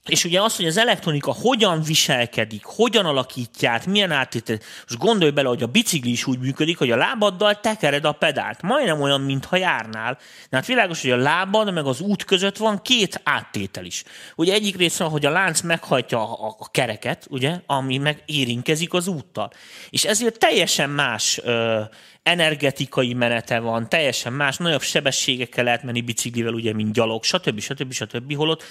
[0.06, 4.58] és ugye az, hogy az elektronika hogyan viselkedik, hogyan alakítják, milyen áttétel.
[4.88, 8.62] Most gondolj bele, hogy a bicikli is úgy működik, hogy a lábaddal tekered a pedált.
[8.62, 10.18] Majdnem olyan, mintha járnál.
[10.50, 14.04] De hát világos, hogy a lábad meg az út között van két áttétel is.
[14.36, 19.06] Ugye egyik része, hogy a lánc meghajtja a, a kereket, ugye, ami meg érinkezik az
[19.06, 19.50] úttal.
[19.90, 21.80] És ezért teljesen más ö,
[22.22, 27.60] energetikai menete van, teljesen más, nagyobb sebességekkel lehet menni biciklivel, ugye, mint gyalog, stb.
[27.60, 27.92] stb.
[27.92, 27.92] stb.
[27.92, 28.36] stb.
[28.36, 28.64] holott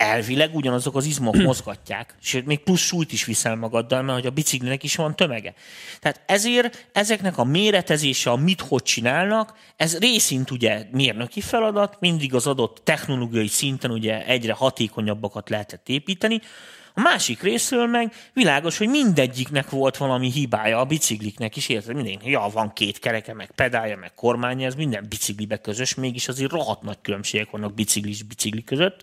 [0.00, 4.30] elvileg ugyanazok az izmok mozgatják, sőt, még plusz súlyt is viszel magaddal, mert hogy a
[4.30, 5.54] biciklinek is van tömege.
[6.00, 12.34] Tehát ezért ezeknek a méretezése, a mit hogy csinálnak, ez részint ugye mérnöki feladat, mindig
[12.34, 16.40] az adott technológiai szinten ugye egyre hatékonyabbakat lehetett építeni,
[16.94, 22.18] a másik részről meg világos, hogy mindegyiknek volt valami hibája, a bicikliknek is érted, minden,
[22.24, 26.82] ja, van két kereke, meg pedálja, meg kormánya, ez minden biciklibe közös, mégis azért rohadt
[26.82, 29.02] nagy különbségek vannak biciklis bicikli között,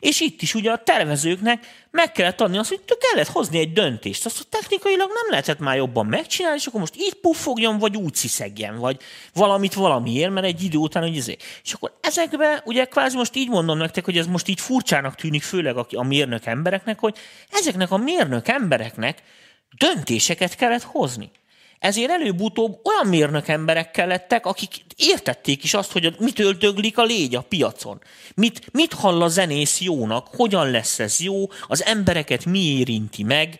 [0.00, 4.26] és itt is ugye a tervezőknek meg kellett adni azt, hogy kellett hozni egy döntést.
[4.26, 8.14] Azt, hogy technikailag nem lehetett már jobban megcsinálni, és akkor most így puffogjon, vagy úgy
[8.14, 9.00] sziszegjen, vagy
[9.34, 11.42] valamit valamiért, mert egy idő után, hogy ezért.
[11.64, 15.42] És akkor ezekbe, ugye kvázi most így mondom nektek, hogy ez most így furcsának tűnik,
[15.42, 17.16] főleg a, a mérnök embereknek, hogy
[17.50, 19.22] ezeknek a mérnök embereknek
[19.78, 21.30] döntéseket kellett hozni.
[21.80, 27.34] Ezért előbb-utóbb olyan mérnök emberek lettek, akik értették is azt, hogy mit öldöglik a légy
[27.34, 28.00] a piacon.
[28.34, 33.58] Mit, mit hall a zenész jónak, hogyan lesz ez jó, az embereket mi érinti meg.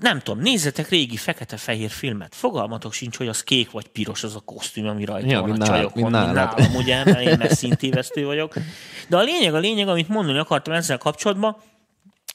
[0.00, 2.34] Nem tudom, nézzetek régi fekete-fehér filmet.
[2.34, 5.66] Fogalmatok sincs, hogy az kék vagy piros az a kosztüm, ami rajta ja, van a
[5.66, 8.54] csajokon, mint nálam, ugye, mert én messzintévesztő vagyok.
[9.08, 11.56] De a lényeg, a lényeg, amit mondani akartam ezzel kapcsolatban,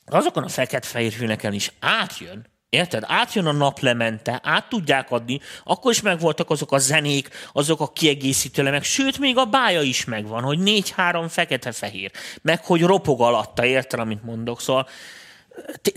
[0.05, 3.03] azokon a fekete-fehér filmeken is átjön, Érted?
[3.07, 8.61] Átjön a naplemente, át tudják adni, akkor is megvoltak azok a zenék, azok a kiegészítő
[8.61, 12.11] elemek, sőt, még a bája is megvan, hogy négy-három fekete-fehér,
[12.41, 14.87] meg hogy ropog alatta, érted, amit mondok, szóval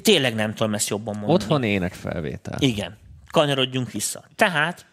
[0.03, 1.33] tényleg nem tudom ezt jobban mondani.
[1.33, 2.57] Otthon énekfelvétel.
[2.61, 2.99] Igen.
[3.31, 4.25] Kanyarodjunk vissza.
[4.37, 4.87] Tehát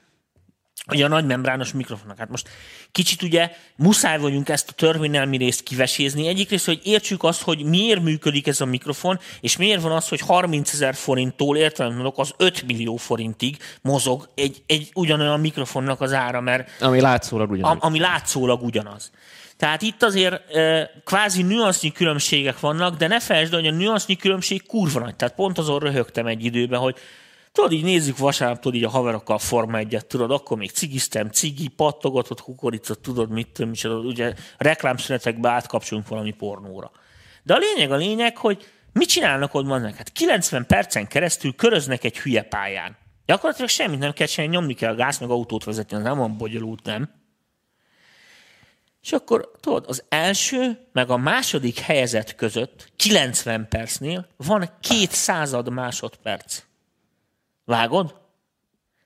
[0.92, 2.18] ugye a nagy membrános mikrofonok.
[2.18, 2.50] Hát most
[2.92, 6.28] kicsit ugye muszáj vagyunk ezt a törvényelmi részt kivesézni.
[6.28, 10.08] Egyik rész, hogy értsük azt, hogy miért működik ez a mikrofon, és miért van az,
[10.08, 16.14] hogy 30 ezer forinttól értelemben az 5 millió forintig mozog egy, egy ugyanolyan mikrofonnak az
[16.14, 16.82] ára, mert...
[16.82, 17.78] Ami látszólag ugyanaz.
[17.80, 19.12] Ami látszólag ugyanaz.
[19.58, 24.66] Tehát itt azért e, kvázi nüansznyi különbségek vannak, de ne felejtsd, hogy a nüansznyi különbség
[24.66, 25.16] kurva nagy.
[25.16, 26.96] Tehát pont azon röhögtem egy időben, hogy
[27.56, 31.68] Tudod, így nézzük vasárnap, tudod, így a haverokkal Forma egyet, tudod, akkor még cigiztem, cigi,
[31.68, 36.92] pattogatott kukorica, tudod, mit tudom, és ugye reklámszünetekbe átkapcsolunk valami pornóra.
[37.44, 39.96] De a lényeg a lényeg, hogy mit csinálnak ott vannak?
[39.96, 42.98] Hát 90 percen keresztül köröznek egy hülye pályán.
[43.26, 46.38] Gyakorlatilag semmit nem kell csinálni, nyomni kell a gáz, meg autót vezetni, az nem van
[46.38, 47.10] bonyolult, nem?
[49.02, 55.70] És akkor tudod, az első meg a második helyezett között 90 percnél van két század
[55.70, 56.64] másodperc.
[57.66, 58.24] Vágod?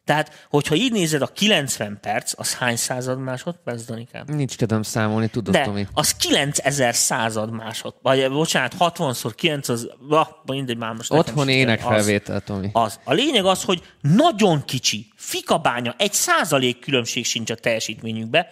[0.10, 4.24] Tehát, hogyha így nézed, a 90 perc, az hány század másodperc, Danikám?
[4.28, 5.88] Nincs kedvem számolni, tudod, De Tomi.
[5.94, 12.42] az 9000 század másod, vagy bocsánat, 60-szor 9, az, ah, mindegy, már most Otthon énekfelvétel,
[12.42, 12.70] Tomi.
[12.74, 13.00] Az.
[13.04, 18.48] A lényeg az, hogy nagyon kicsi, fikabánya, egy százalék különbség sincs a teljesítményükbe,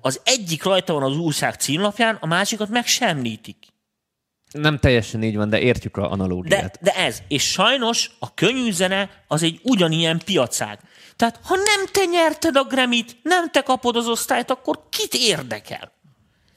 [0.00, 3.71] az egyik rajta van az újság címlapján, a másikat meg semlítik.
[4.52, 6.78] Nem teljesen így van, de értjük a analógiát.
[6.80, 7.22] De, de ez.
[7.28, 10.78] És sajnos a könnyű zene az egy ugyanilyen piacág.
[11.16, 15.92] Tehát ha nem te nyerted a Grammy-t, nem te kapod az osztályt, akkor kit érdekel?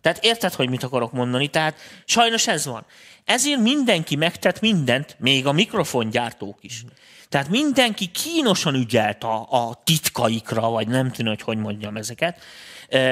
[0.02, 1.48] Tehát érted, hogy mit akarok mondani?
[1.48, 1.76] Tehát
[2.06, 2.86] sajnos ez van.
[3.26, 6.84] Ezért mindenki megtett mindent, még a mikrofongyártók is.
[7.30, 12.42] Tehát mindenki kínosan ügyelt a, a titkaikra, vagy nem tudom, hogy hogy mondjam ezeket,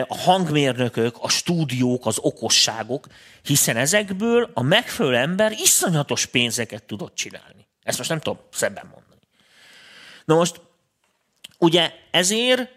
[0.07, 3.07] a hangmérnökök, a stúdiók, az okosságok,
[3.41, 7.68] hiszen ezekből a megfelelő ember iszonyatos pénzeket tudott csinálni.
[7.84, 9.22] Ezt most nem tudom szebben mondani.
[10.26, 10.61] Na most,
[11.57, 12.70] ugye ezért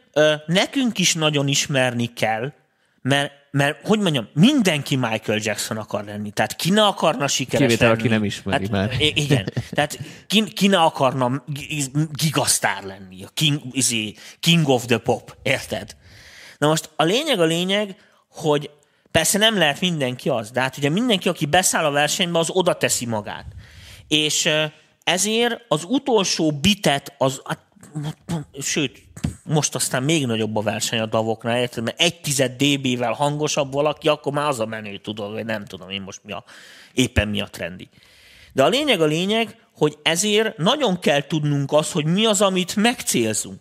[0.46, 2.52] nekünk is nagyon ismerni kell,
[3.02, 6.30] mert, mert hogy mondjam, mindenki Michael Jackson akar lenni.
[6.30, 8.00] Tehát ki ne akarna sikeres Kivétel, lenni.
[8.00, 8.96] aki nem ismeri hát, már.
[8.98, 9.52] Igen.
[9.70, 11.44] Tehát ki, ki ne akarna
[12.12, 13.24] gigasztár lenni.
[13.24, 15.36] A king, izé, king of the pop.
[15.42, 15.96] Érted?
[16.58, 17.96] Na most a lényeg a lényeg,
[18.30, 18.70] hogy
[19.10, 22.74] persze nem lehet mindenki az, de hát ugye mindenki, aki beszáll a versenybe, az oda
[22.74, 23.46] teszi magát.
[24.08, 24.48] És
[25.04, 27.58] ezért az utolsó bitet, az, hát,
[28.60, 29.02] sőt,
[29.44, 31.84] most aztán még nagyobb a verseny a davoknál, érted?
[31.84, 35.88] Mert egy tized dB-vel hangosabb valaki, akkor már az a menő, tudod, vagy nem tudom
[35.88, 36.44] én most mi a,
[36.92, 37.88] éppen mi a trendi.
[38.52, 42.76] De a lényeg a lényeg, hogy ezért nagyon kell tudnunk azt, hogy mi az, amit
[42.76, 43.60] megcélzunk.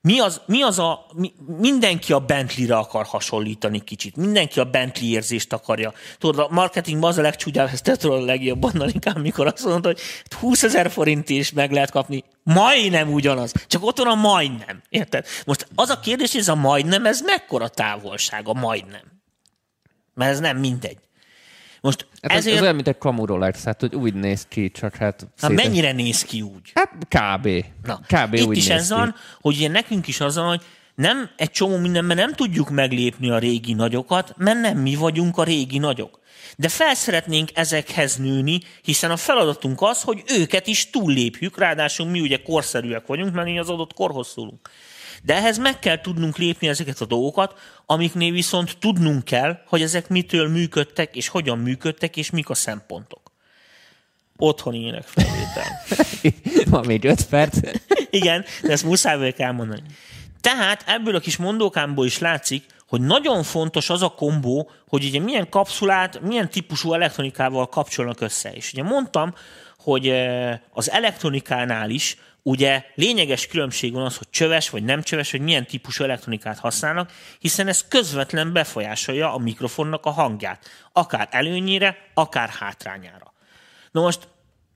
[0.00, 4.16] Mi az, mi az a, mi, mindenki a Bentley-re akar hasonlítani kicsit.
[4.16, 5.92] Mindenki a Bentley érzést akarja.
[6.18, 10.00] Tudod, a marketingban az a legcsúgyább, ezt te tudod a legjobban, amikor azt mondod, hogy
[10.40, 12.24] 20 ezer forint is meg lehet kapni.
[12.54, 13.52] Majdnem ugyanaz.
[13.66, 14.82] Csak ott van a majdnem.
[14.88, 15.26] Érted?
[15.46, 19.20] Most az a kérdés, hogy ez a majdnem, ez mekkora távolság a majdnem?
[20.14, 20.98] Mert ez nem mindegy.
[21.80, 22.56] Most hát ezért...
[22.56, 25.26] Ez olyan, mint egy kamu Rolex, hát hogy úgy néz ki, csak hát...
[25.40, 26.72] Na, mennyire néz ki úgy?
[26.74, 27.64] Hát kb.
[27.82, 28.34] Na, kb.
[28.34, 28.94] Itt úgy is néz ez ki.
[28.94, 30.62] van, hogy ugye nekünk is az van, hogy
[30.94, 35.44] nem egy csomó mindenben nem tudjuk meglépni a régi nagyokat, mert nem mi vagyunk a
[35.44, 36.17] régi nagyok.
[36.56, 42.20] De fel szeretnénk ezekhez nőni, hiszen a feladatunk az, hogy őket is túllépjük, ráadásul mi
[42.20, 44.70] ugye korszerűek vagyunk, mert mi az adott korhoz szólunk.
[45.22, 47.54] De ehhez meg kell tudnunk lépni ezeket a dolgokat,
[47.86, 53.32] amiknél viszont tudnunk kell, hogy ezek mitől működtek, és hogyan működtek, és mik a szempontok.
[54.36, 55.82] Otthoni ének felvétel.
[56.72, 57.58] Van még öt perc.
[58.10, 59.82] Igen, de ezt muszáj vagyok elmondani.
[60.40, 65.20] Tehát ebből a kis mondókámból is látszik, hogy nagyon fontos az a kombó, hogy ugye
[65.20, 68.52] milyen kapszulát, milyen típusú elektronikával kapcsolnak össze.
[68.52, 69.34] És ugye mondtam,
[69.78, 70.08] hogy
[70.72, 75.66] az elektronikánál is ugye lényeges különbség van az, hogy csöves vagy nem csöves, hogy milyen
[75.66, 83.32] típusú elektronikát használnak, hiszen ez közvetlen befolyásolja a mikrofonnak a hangját, akár előnyére, akár hátrányára.
[83.90, 84.28] Na most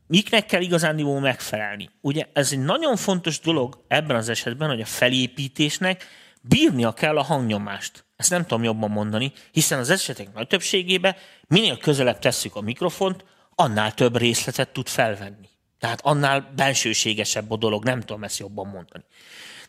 [0.06, 1.90] miknek kell igazándiból megfelelni?
[2.00, 6.06] Ugye ez egy nagyon fontos dolog ebben az esetben, hogy a felépítésnek
[6.42, 8.04] bírnia kell a hangnyomást.
[8.16, 11.16] Ezt nem tudom jobban mondani, hiszen az esetek nagy többségében
[11.46, 13.24] minél közelebb tesszük a mikrofont,
[13.54, 15.48] annál több részletet tud felvenni.
[15.78, 19.04] Tehát annál bensőségesebb a dolog, nem tudom ezt jobban mondani.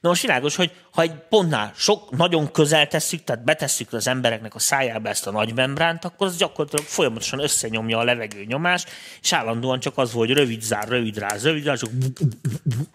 [0.03, 4.55] Na most világos, hogy ha egy pontnál sok, nagyon közel tesszük, tehát betesszük az embereknek
[4.55, 8.89] a szájába ezt a nagy membránt, akkor az gyakorlatilag folyamatosan összenyomja a levegő nyomást,
[9.21, 11.89] és állandóan csak az, hogy rövid zár, rövid ráz, rövid ráz, csak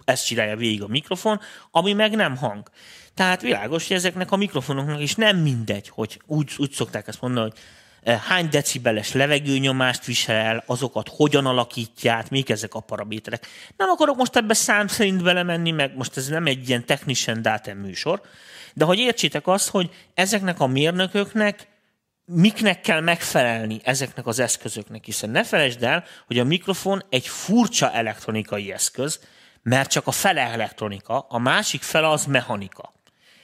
[0.04, 2.70] ezt csinálja végig a mikrofon, ami meg nem hang.
[3.18, 7.50] Tehát világos, hogy ezeknek a mikrofonoknak is nem mindegy, hogy úgy, úgy szokták ezt mondani,
[7.50, 7.58] hogy
[8.28, 13.46] hány decibeles levegőnyomást visel el, azokat hogyan alakítják, mik ezek a paraméterek.
[13.76, 17.74] Nem akarok most ebbe szám szerint belemenni, meg most ez nem egy ilyen technician data
[17.74, 18.20] műsor,
[18.74, 21.68] de hogy értsétek azt, hogy ezeknek a mérnököknek
[22.24, 27.92] miknek kell megfelelni ezeknek az eszközöknek, hiszen ne felejtsd el, hogy a mikrofon egy furcsa
[27.92, 29.20] elektronikai eszköz,
[29.62, 32.96] mert csak a fele elektronika, a másik fele az mechanika.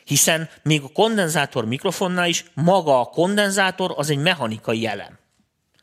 [0.05, 5.19] Hiszen még a kondenzátor mikrofonnál is maga a kondenzátor az egy mechanikai elem.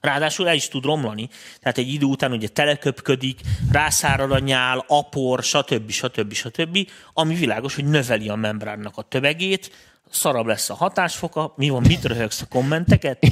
[0.02, 1.30] Ráadásul el is tud romlani.
[1.60, 3.40] Tehát egy idő után ugye teleköpködik,
[3.72, 5.90] rászárad a nyál, apor, stb.
[5.90, 6.34] stb.
[6.34, 6.78] stb.
[7.14, 9.72] Ami világos, hogy növeli a membránnak a tömegét,
[10.10, 11.54] szarabb lesz a hatásfoka.
[11.56, 13.28] Mi van, mit röhögsz a kommenteket?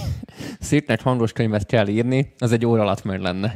[0.88, 3.56] Nagy hangos könyvet kell írni, az egy óra alatt meg lenne.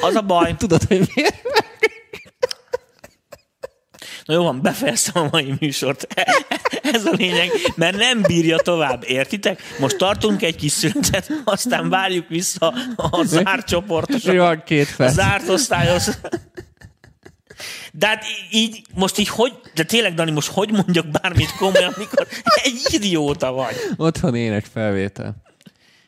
[0.00, 0.54] Az a baj.
[0.58, 1.63] Tudod, hogy miért?
[4.24, 6.06] Na jó van, befejeztem a mai műsort.
[6.94, 9.62] Ez a lényeg, mert nem bírja tovább, értitek?
[9.78, 15.48] Most tartunk egy kis szünetet, aztán várjuk vissza a zárt csoportos, Jó, két a zárt
[15.48, 16.18] osztályhoz.
[17.92, 22.26] De hát így, most így hogy, de tényleg, Dani, most hogy mondjak bármit komolyan, amikor
[22.62, 23.74] egy idióta vagy?
[23.96, 25.36] Otthon ének felvétel.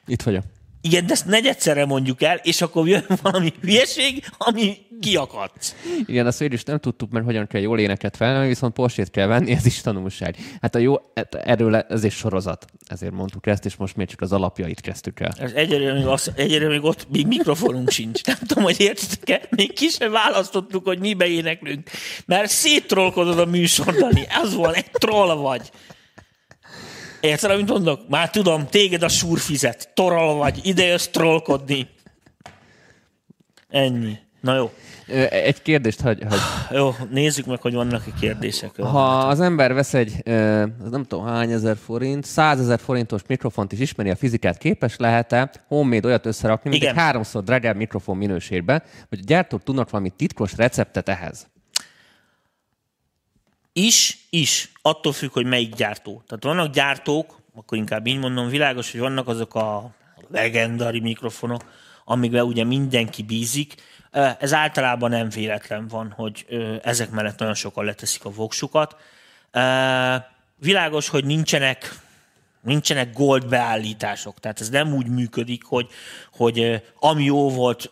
[0.06, 0.44] Itt vagyok.
[0.86, 5.74] Igen, de ezt negyedszerre mondjuk el, és akkor jön valami hülyeség, ami kiakadsz.
[6.06, 9.52] Igen, azt is nem tudtuk, mert hogyan kell jól éneket felvenni, viszont postét kell venni,
[9.52, 10.36] ez is tanulság.
[10.60, 14.20] Hát a jó, hát erről ez is sorozat, ezért mondtuk ezt, és most még csak
[14.20, 15.32] az alapjait kezdtük el.
[15.38, 18.24] Ez egyre még, az, egyre még ott még mikrofonunk sincs.
[18.24, 21.90] Nem tudom, hogy értitek-e, még ki sem választottuk, hogy mibe éneklünk.
[22.26, 24.26] Mert széttrollkodod a műsor, Dani.
[24.42, 25.70] Ez van, egy troll vagy.
[27.20, 28.08] Érted, amit mondok?
[28.08, 29.90] Már tudom, téged a súr fizet.
[29.94, 31.88] Toral vagy, ide jössz trollkodni.
[33.68, 34.18] Ennyi.
[34.40, 34.70] Na jó.
[35.30, 36.22] Egy kérdést, hogy...
[36.28, 36.38] hogy...
[36.70, 38.76] Jó, nézzük meg, hogy vannak-e kérdések.
[38.76, 40.22] Ha az ember vesz egy,
[40.90, 46.06] nem tudom hány ezer forint, százezer forintos mikrofont is ismeri a fizikát, képes lehet-e homemade
[46.06, 46.94] olyat összerakni, mint Igen.
[46.94, 51.46] egy háromszor drágább mikrofon minőségben, hogy a gyártók tudnak valami titkos receptet ehhez?
[53.78, 54.72] Is, is.
[54.82, 56.22] Attól függ, hogy melyik gyártó.
[56.26, 59.94] Tehát vannak gyártók, akkor inkább így mondom, világos, hogy vannak azok a
[60.30, 61.64] legendari mikrofonok,
[62.04, 63.74] amikben ugye mindenki bízik.
[64.38, 66.46] Ez általában nem véletlen van, hogy
[66.82, 68.96] ezek mellett nagyon sokan leteszik a voksukat.
[70.56, 71.94] Világos, hogy nincsenek
[72.66, 74.40] nincsenek gold beállítások.
[74.40, 75.86] Tehát ez nem úgy működik, hogy,
[76.32, 77.90] hogy ami jó volt,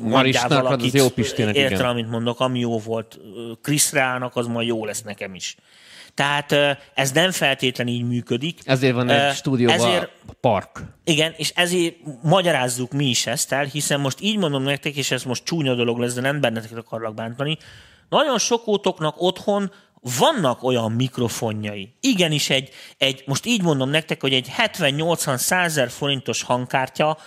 [0.00, 3.18] mondjál valakit, az jó Pistének, értem, amit mondok, ami jó volt
[3.62, 5.56] Chris Rának, az majd jó lesz nekem is.
[6.14, 6.54] Tehát
[6.94, 8.60] ez nem feltétlenül így működik.
[8.64, 10.82] Ezért van egy stúdióban ezért, park.
[11.04, 15.22] Igen, és ezért magyarázzuk mi is ezt el, hiszen most így mondom nektek, és ez
[15.22, 17.58] most csúnya dolog lesz, de nem benneteket akarlak bántani,
[18.08, 19.72] nagyon sok ótoknak otthon
[20.18, 21.92] vannak olyan mikrofonjai.
[22.00, 27.18] Igenis egy, egy most így mondom nektek, hogy egy 70-80 százer forintos hangkártya,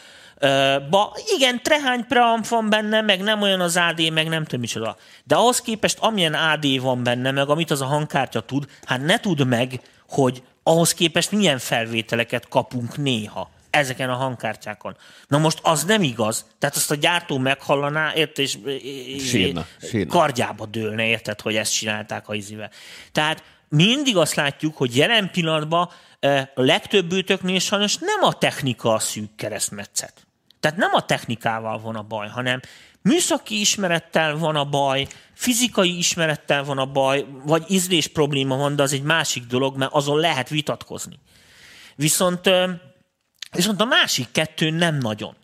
[0.90, 4.98] Ba, igen, trehány preamp van benne, meg nem olyan az AD, meg nem tudom micsoda.
[5.24, 9.20] De ahhoz képest, amilyen AD van benne, meg amit az a hangkártya tud, hát ne
[9.20, 14.98] tud meg, hogy ahhoz képest milyen felvételeket kapunk néha ezeken a hangkártyákon.
[15.28, 16.46] Na most az nem igaz.
[16.60, 18.58] Tehát azt a gyártó meghallaná, ért, és
[19.20, 20.12] sírna, sírna.
[20.12, 22.72] kardjába dőlne, érted, hogy ezt csinálták a izivel.
[23.12, 25.90] Tehát mindig azt látjuk, hogy jelen pillanatban
[26.56, 30.28] a legtöbb őtöknél sajnos nem a technika a szűk keresztmetszet.
[30.60, 32.60] Tehát nem a technikával van a baj, hanem
[33.02, 38.84] műszaki ismerettel van a baj, fizikai ismerettel van a baj, vagy ízlés probléma van, de
[38.84, 41.20] az egy másik dolog, mert azon lehet vitatkozni.
[41.96, 42.50] Viszont,
[43.52, 45.36] viszont a másik kettő nem nagyon.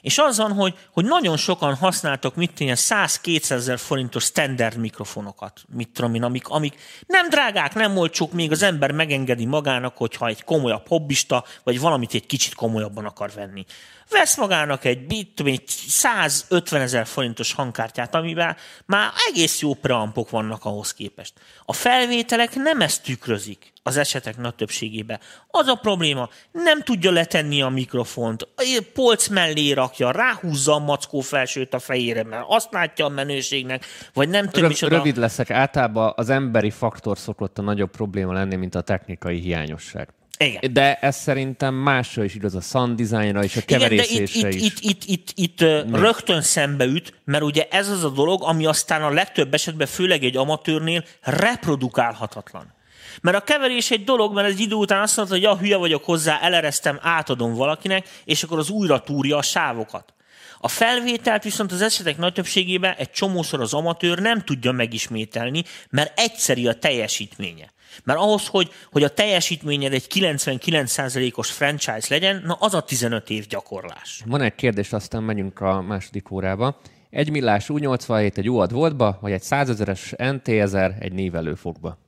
[0.00, 5.60] És az van, hogy, hogy nagyon sokan használtak mit ilyen 100-200 ezer forintos standard mikrofonokat,
[5.74, 10.26] mit tudom én, amik, amik nem drágák, nem olcsók, még az ember megengedi magának, hogyha
[10.26, 13.64] egy komolyabb hobbista, vagy valamit egy kicsit komolyabban akar venni
[14.10, 18.56] vesz magának egy, bit, egy 150 ezer forintos hangkártyát, amivel
[18.86, 21.32] már egész jó preampok vannak ahhoz képest.
[21.64, 25.20] A felvételek nem ezt tükrözik az esetek nagy többségében.
[25.48, 28.48] Az a probléma, nem tudja letenni a mikrofont,
[28.92, 34.28] polc mellé rakja, ráhúzza a mackó felsőt a fejére, mert azt látja a menőségnek, vagy
[34.28, 38.74] nem tudom Röv, Rövid leszek, általában az emberi faktor szokott a nagyobb probléma lenni, mint
[38.74, 40.08] a technikai hiányosság.
[40.38, 40.72] Igen.
[40.72, 44.78] De ez szerintem másra is igaz, a sound designra és a keverészésre Igen, de itt,
[44.80, 45.60] itt, itt, itt, itt
[45.92, 50.36] rögtön szembeüt, mert ugye ez az a dolog, ami aztán a legtöbb esetben, főleg egy
[50.36, 52.76] amatőrnél reprodukálhatatlan.
[53.20, 56.04] Mert a keverés egy dolog, mert egy idő után azt mondta, hogy ja, hülye vagyok
[56.04, 60.12] hozzá, eleresztem, átadom valakinek, és akkor az újra túrja a sávokat.
[60.58, 66.18] A felvételt viszont az esetek nagy többségében egy csomószor az amatőr nem tudja megismételni, mert
[66.18, 67.72] egyszeri a teljesítménye.
[68.04, 73.46] Mert ahhoz, hogy, hogy a teljesítményed egy 99%-os franchise legyen, na az a 15 év
[73.46, 74.22] gyakorlás.
[74.26, 76.80] Van egy kérdés, aztán megyünk a második órába.
[77.10, 81.98] Egy millás U87 egy UAD voltba, vagy egy 100 ezeres NT1000 egy névelőfogba?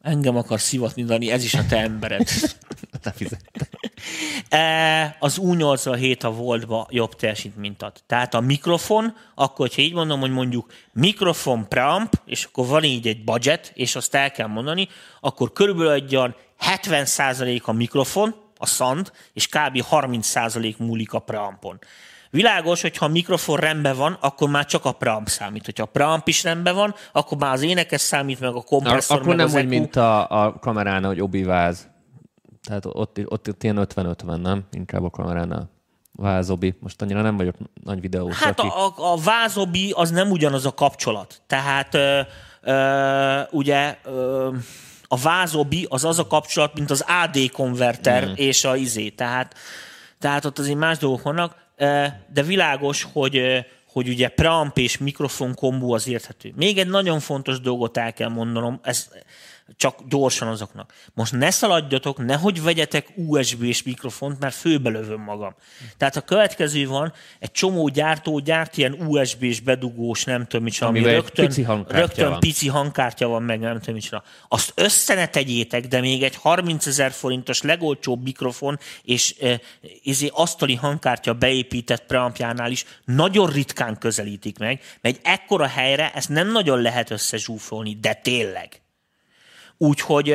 [0.00, 2.28] Engem akar szivatni, Dani, ez is a te embered.
[3.06, 3.42] Ne fizet.
[4.48, 7.92] E, az U87 a voltba jobb teljesítményt ad.
[8.06, 13.06] Tehát a mikrofon, akkor, hogyha így mondom, hogy mondjuk mikrofon preamp, és akkor van így
[13.06, 14.88] egy budget, és azt el kell mondani,
[15.20, 16.36] akkor körülbelül egy olyan
[16.80, 19.84] 70% a mikrofon, a szand, és kb.
[19.90, 21.78] 30% múlik a preampon.
[22.30, 25.64] Világos, hogy ha a mikrofon rendben van, akkor már csak a preamp számít.
[25.64, 29.28] Hogyha a preamp is rendben van, akkor már az énekes számít, meg a kompresszor, Akkor
[29.28, 29.68] meg nem az úgy, EQ.
[29.68, 31.88] mint a, a kamerán, hogy obi váz.
[32.66, 34.64] Tehát ott, ott, ott ilyen 50-50, nem?
[34.70, 35.70] Inkább a kameránál.
[36.12, 36.74] Váz obi.
[36.80, 37.54] Most annyira nem vagyok
[37.84, 38.36] nagy videós.
[38.36, 38.68] Hát aki...
[38.68, 41.42] a, a, a vázobi az nem ugyanaz a kapcsolat.
[41.46, 42.20] Tehát ö,
[42.62, 44.50] ö, ugye ö,
[45.08, 48.32] a vázobi az az a kapcsolat, mint az AD konverter mm.
[48.34, 49.08] és a izé.
[49.08, 49.54] Tehát,
[50.18, 51.56] tehát ott azért más dolgok vannak,
[52.32, 53.64] de világos, hogy
[53.96, 56.52] hogy ugye preamp és mikrofon kombó az érthető.
[56.56, 59.08] Még egy nagyon fontos dolgot el kell mondanom, ez
[59.76, 60.92] csak gyorsan azoknak.
[61.14, 65.54] Most ne szaladjatok, nehogy vegyetek USB-s mikrofont, mert főbelövöm magam.
[65.96, 71.02] Tehát a következő van, egy csomó gyártó gyárt ilyen USB-s bedugós, nem tudom micsoda, ami
[71.02, 72.40] rögtön, pici hangkártya rögtön van.
[72.40, 74.22] pici hangkártya van, meg nem tudom micsoda.
[74.48, 79.60] Azt össze ne tegyétek, de még egy 30 ezer forintos legolcsóbb mikrofon és e,
[80.02, 86.28] izé asztali hangkártya beépített preampjánál is nagyon ritkán közelítik meg, mert egy ekkora helyre ezt
[86.28, 88.80] nem nagyon lehet összezsúfolni, de tényleg.
[89.78, 90.34] Úgyhogy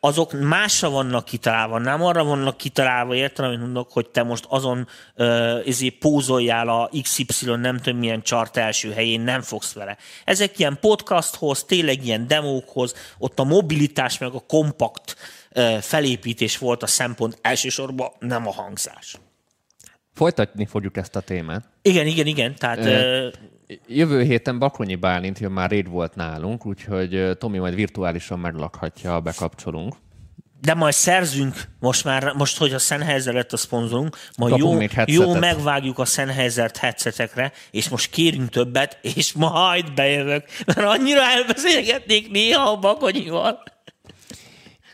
[0.00, 4.88] azok másra vannak kitalálva, nem arra vannak kitalálva, értem, amit mondok, hogy te most azon
[5.14, 9.96] ö, ezért pózoljál a XY nem tudom milyen chart első helyén, nem fogsz vele.
[10.24, 15.16] Ezek ilyen podcasthoz, tényleg ilyen demókhoz, ott a mobilitás meg a kompakt
[15.52, 19.16] ö, felépítés volt a szempont elsősorban, nem a hangzás.
[20.14, 21.64] Folytatni fogjuk ezt a témát.
[21.82, 23.28] Igen, igen, igen, tehát ö,
[23.88, 29.20] Jövő héten Bakonyi Bálint jön már rég volt nálunk, úgyhogy Tomi majd virtuálisan meglakhatja, ha
[29.20, 29.94] bekapcsolunk.
[30.60, 35.34] de majd szerzünk, most már, most, hogy a Sennheiser lett a szponzorunk, majd jó, jó
[35.34, 42.70] megvágjuk a Sennheiser-t headsetekre, és most kérünk többet, és majd bejövök, mert annyira elbeszélgetnék néha
[42.70, 43.62] a bakonyival.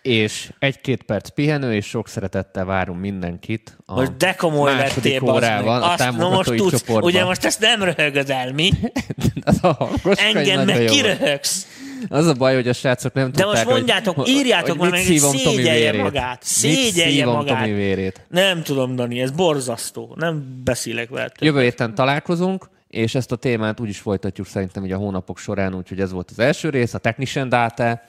[0.02, 3.76] És egy-két perc pihenő, és sok szeretettel várunk mindenkit.
[3.86, 7.10] A Most de komoly lettél, órában a Azt, na most támogatói tudsz, csoportban.
[7.10, 8.70] ugye most ezt nem röhögöd el, mi?
[9.44, 11.66] Az a hangos Engem meg kiröhögsz.
[12.08, 15.06] Az a baj, hogy a srácok nem De tudták, most mondjátok, hogy, írjátok hogy meg,
[15.06, 16.42] hogy szégyelje magát.
[16.42, 17.58] Szégyelje magát.
[17.58, 18.26] Tomi vérét.
[18.28, 20.14] Nem tudom, Dani, ez borzasztó.
[20.18, 21.32] Nem beszélek veled.
[21.38, 25.74] Jövő héten találkozunk, és ezt a témát úgy is folytatjuk szerintem így a hónapok során,
[25.74, 28.00] úgyhogy ez volt az első rész, a Technician Data,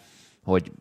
[0.44, 0.72] hogy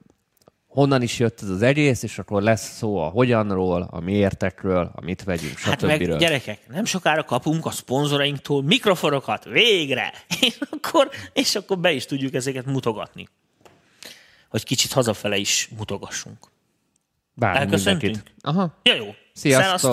[0.73, 5.01] honnan is jött ez az egész, és akkor lesz szó a hogyanról, a miértekről, a
[5.01, 6.17] mit vegyünk, Hát meg stb.
[6.17, 10.13] gyerekek, nem sokára kapunk a szponzorainktól mikrofonokat, végre!
[10.41, 13.29] És akkor, és akkor be is tudjuk ezeket mutogatni.
[14.49, 16.39] Hogy kicsit hazafele is mutogassunk.
[17.35, 18.03] Várunk Elköszöntünk?
[18.03, 18.35] mindenkit.
[18.41, 18.79] Aha.
[18.83, 19.15] Ja, jó.
[19.33, 19.65] Sziasztok!
[19.65, 19.93] Szevasztok!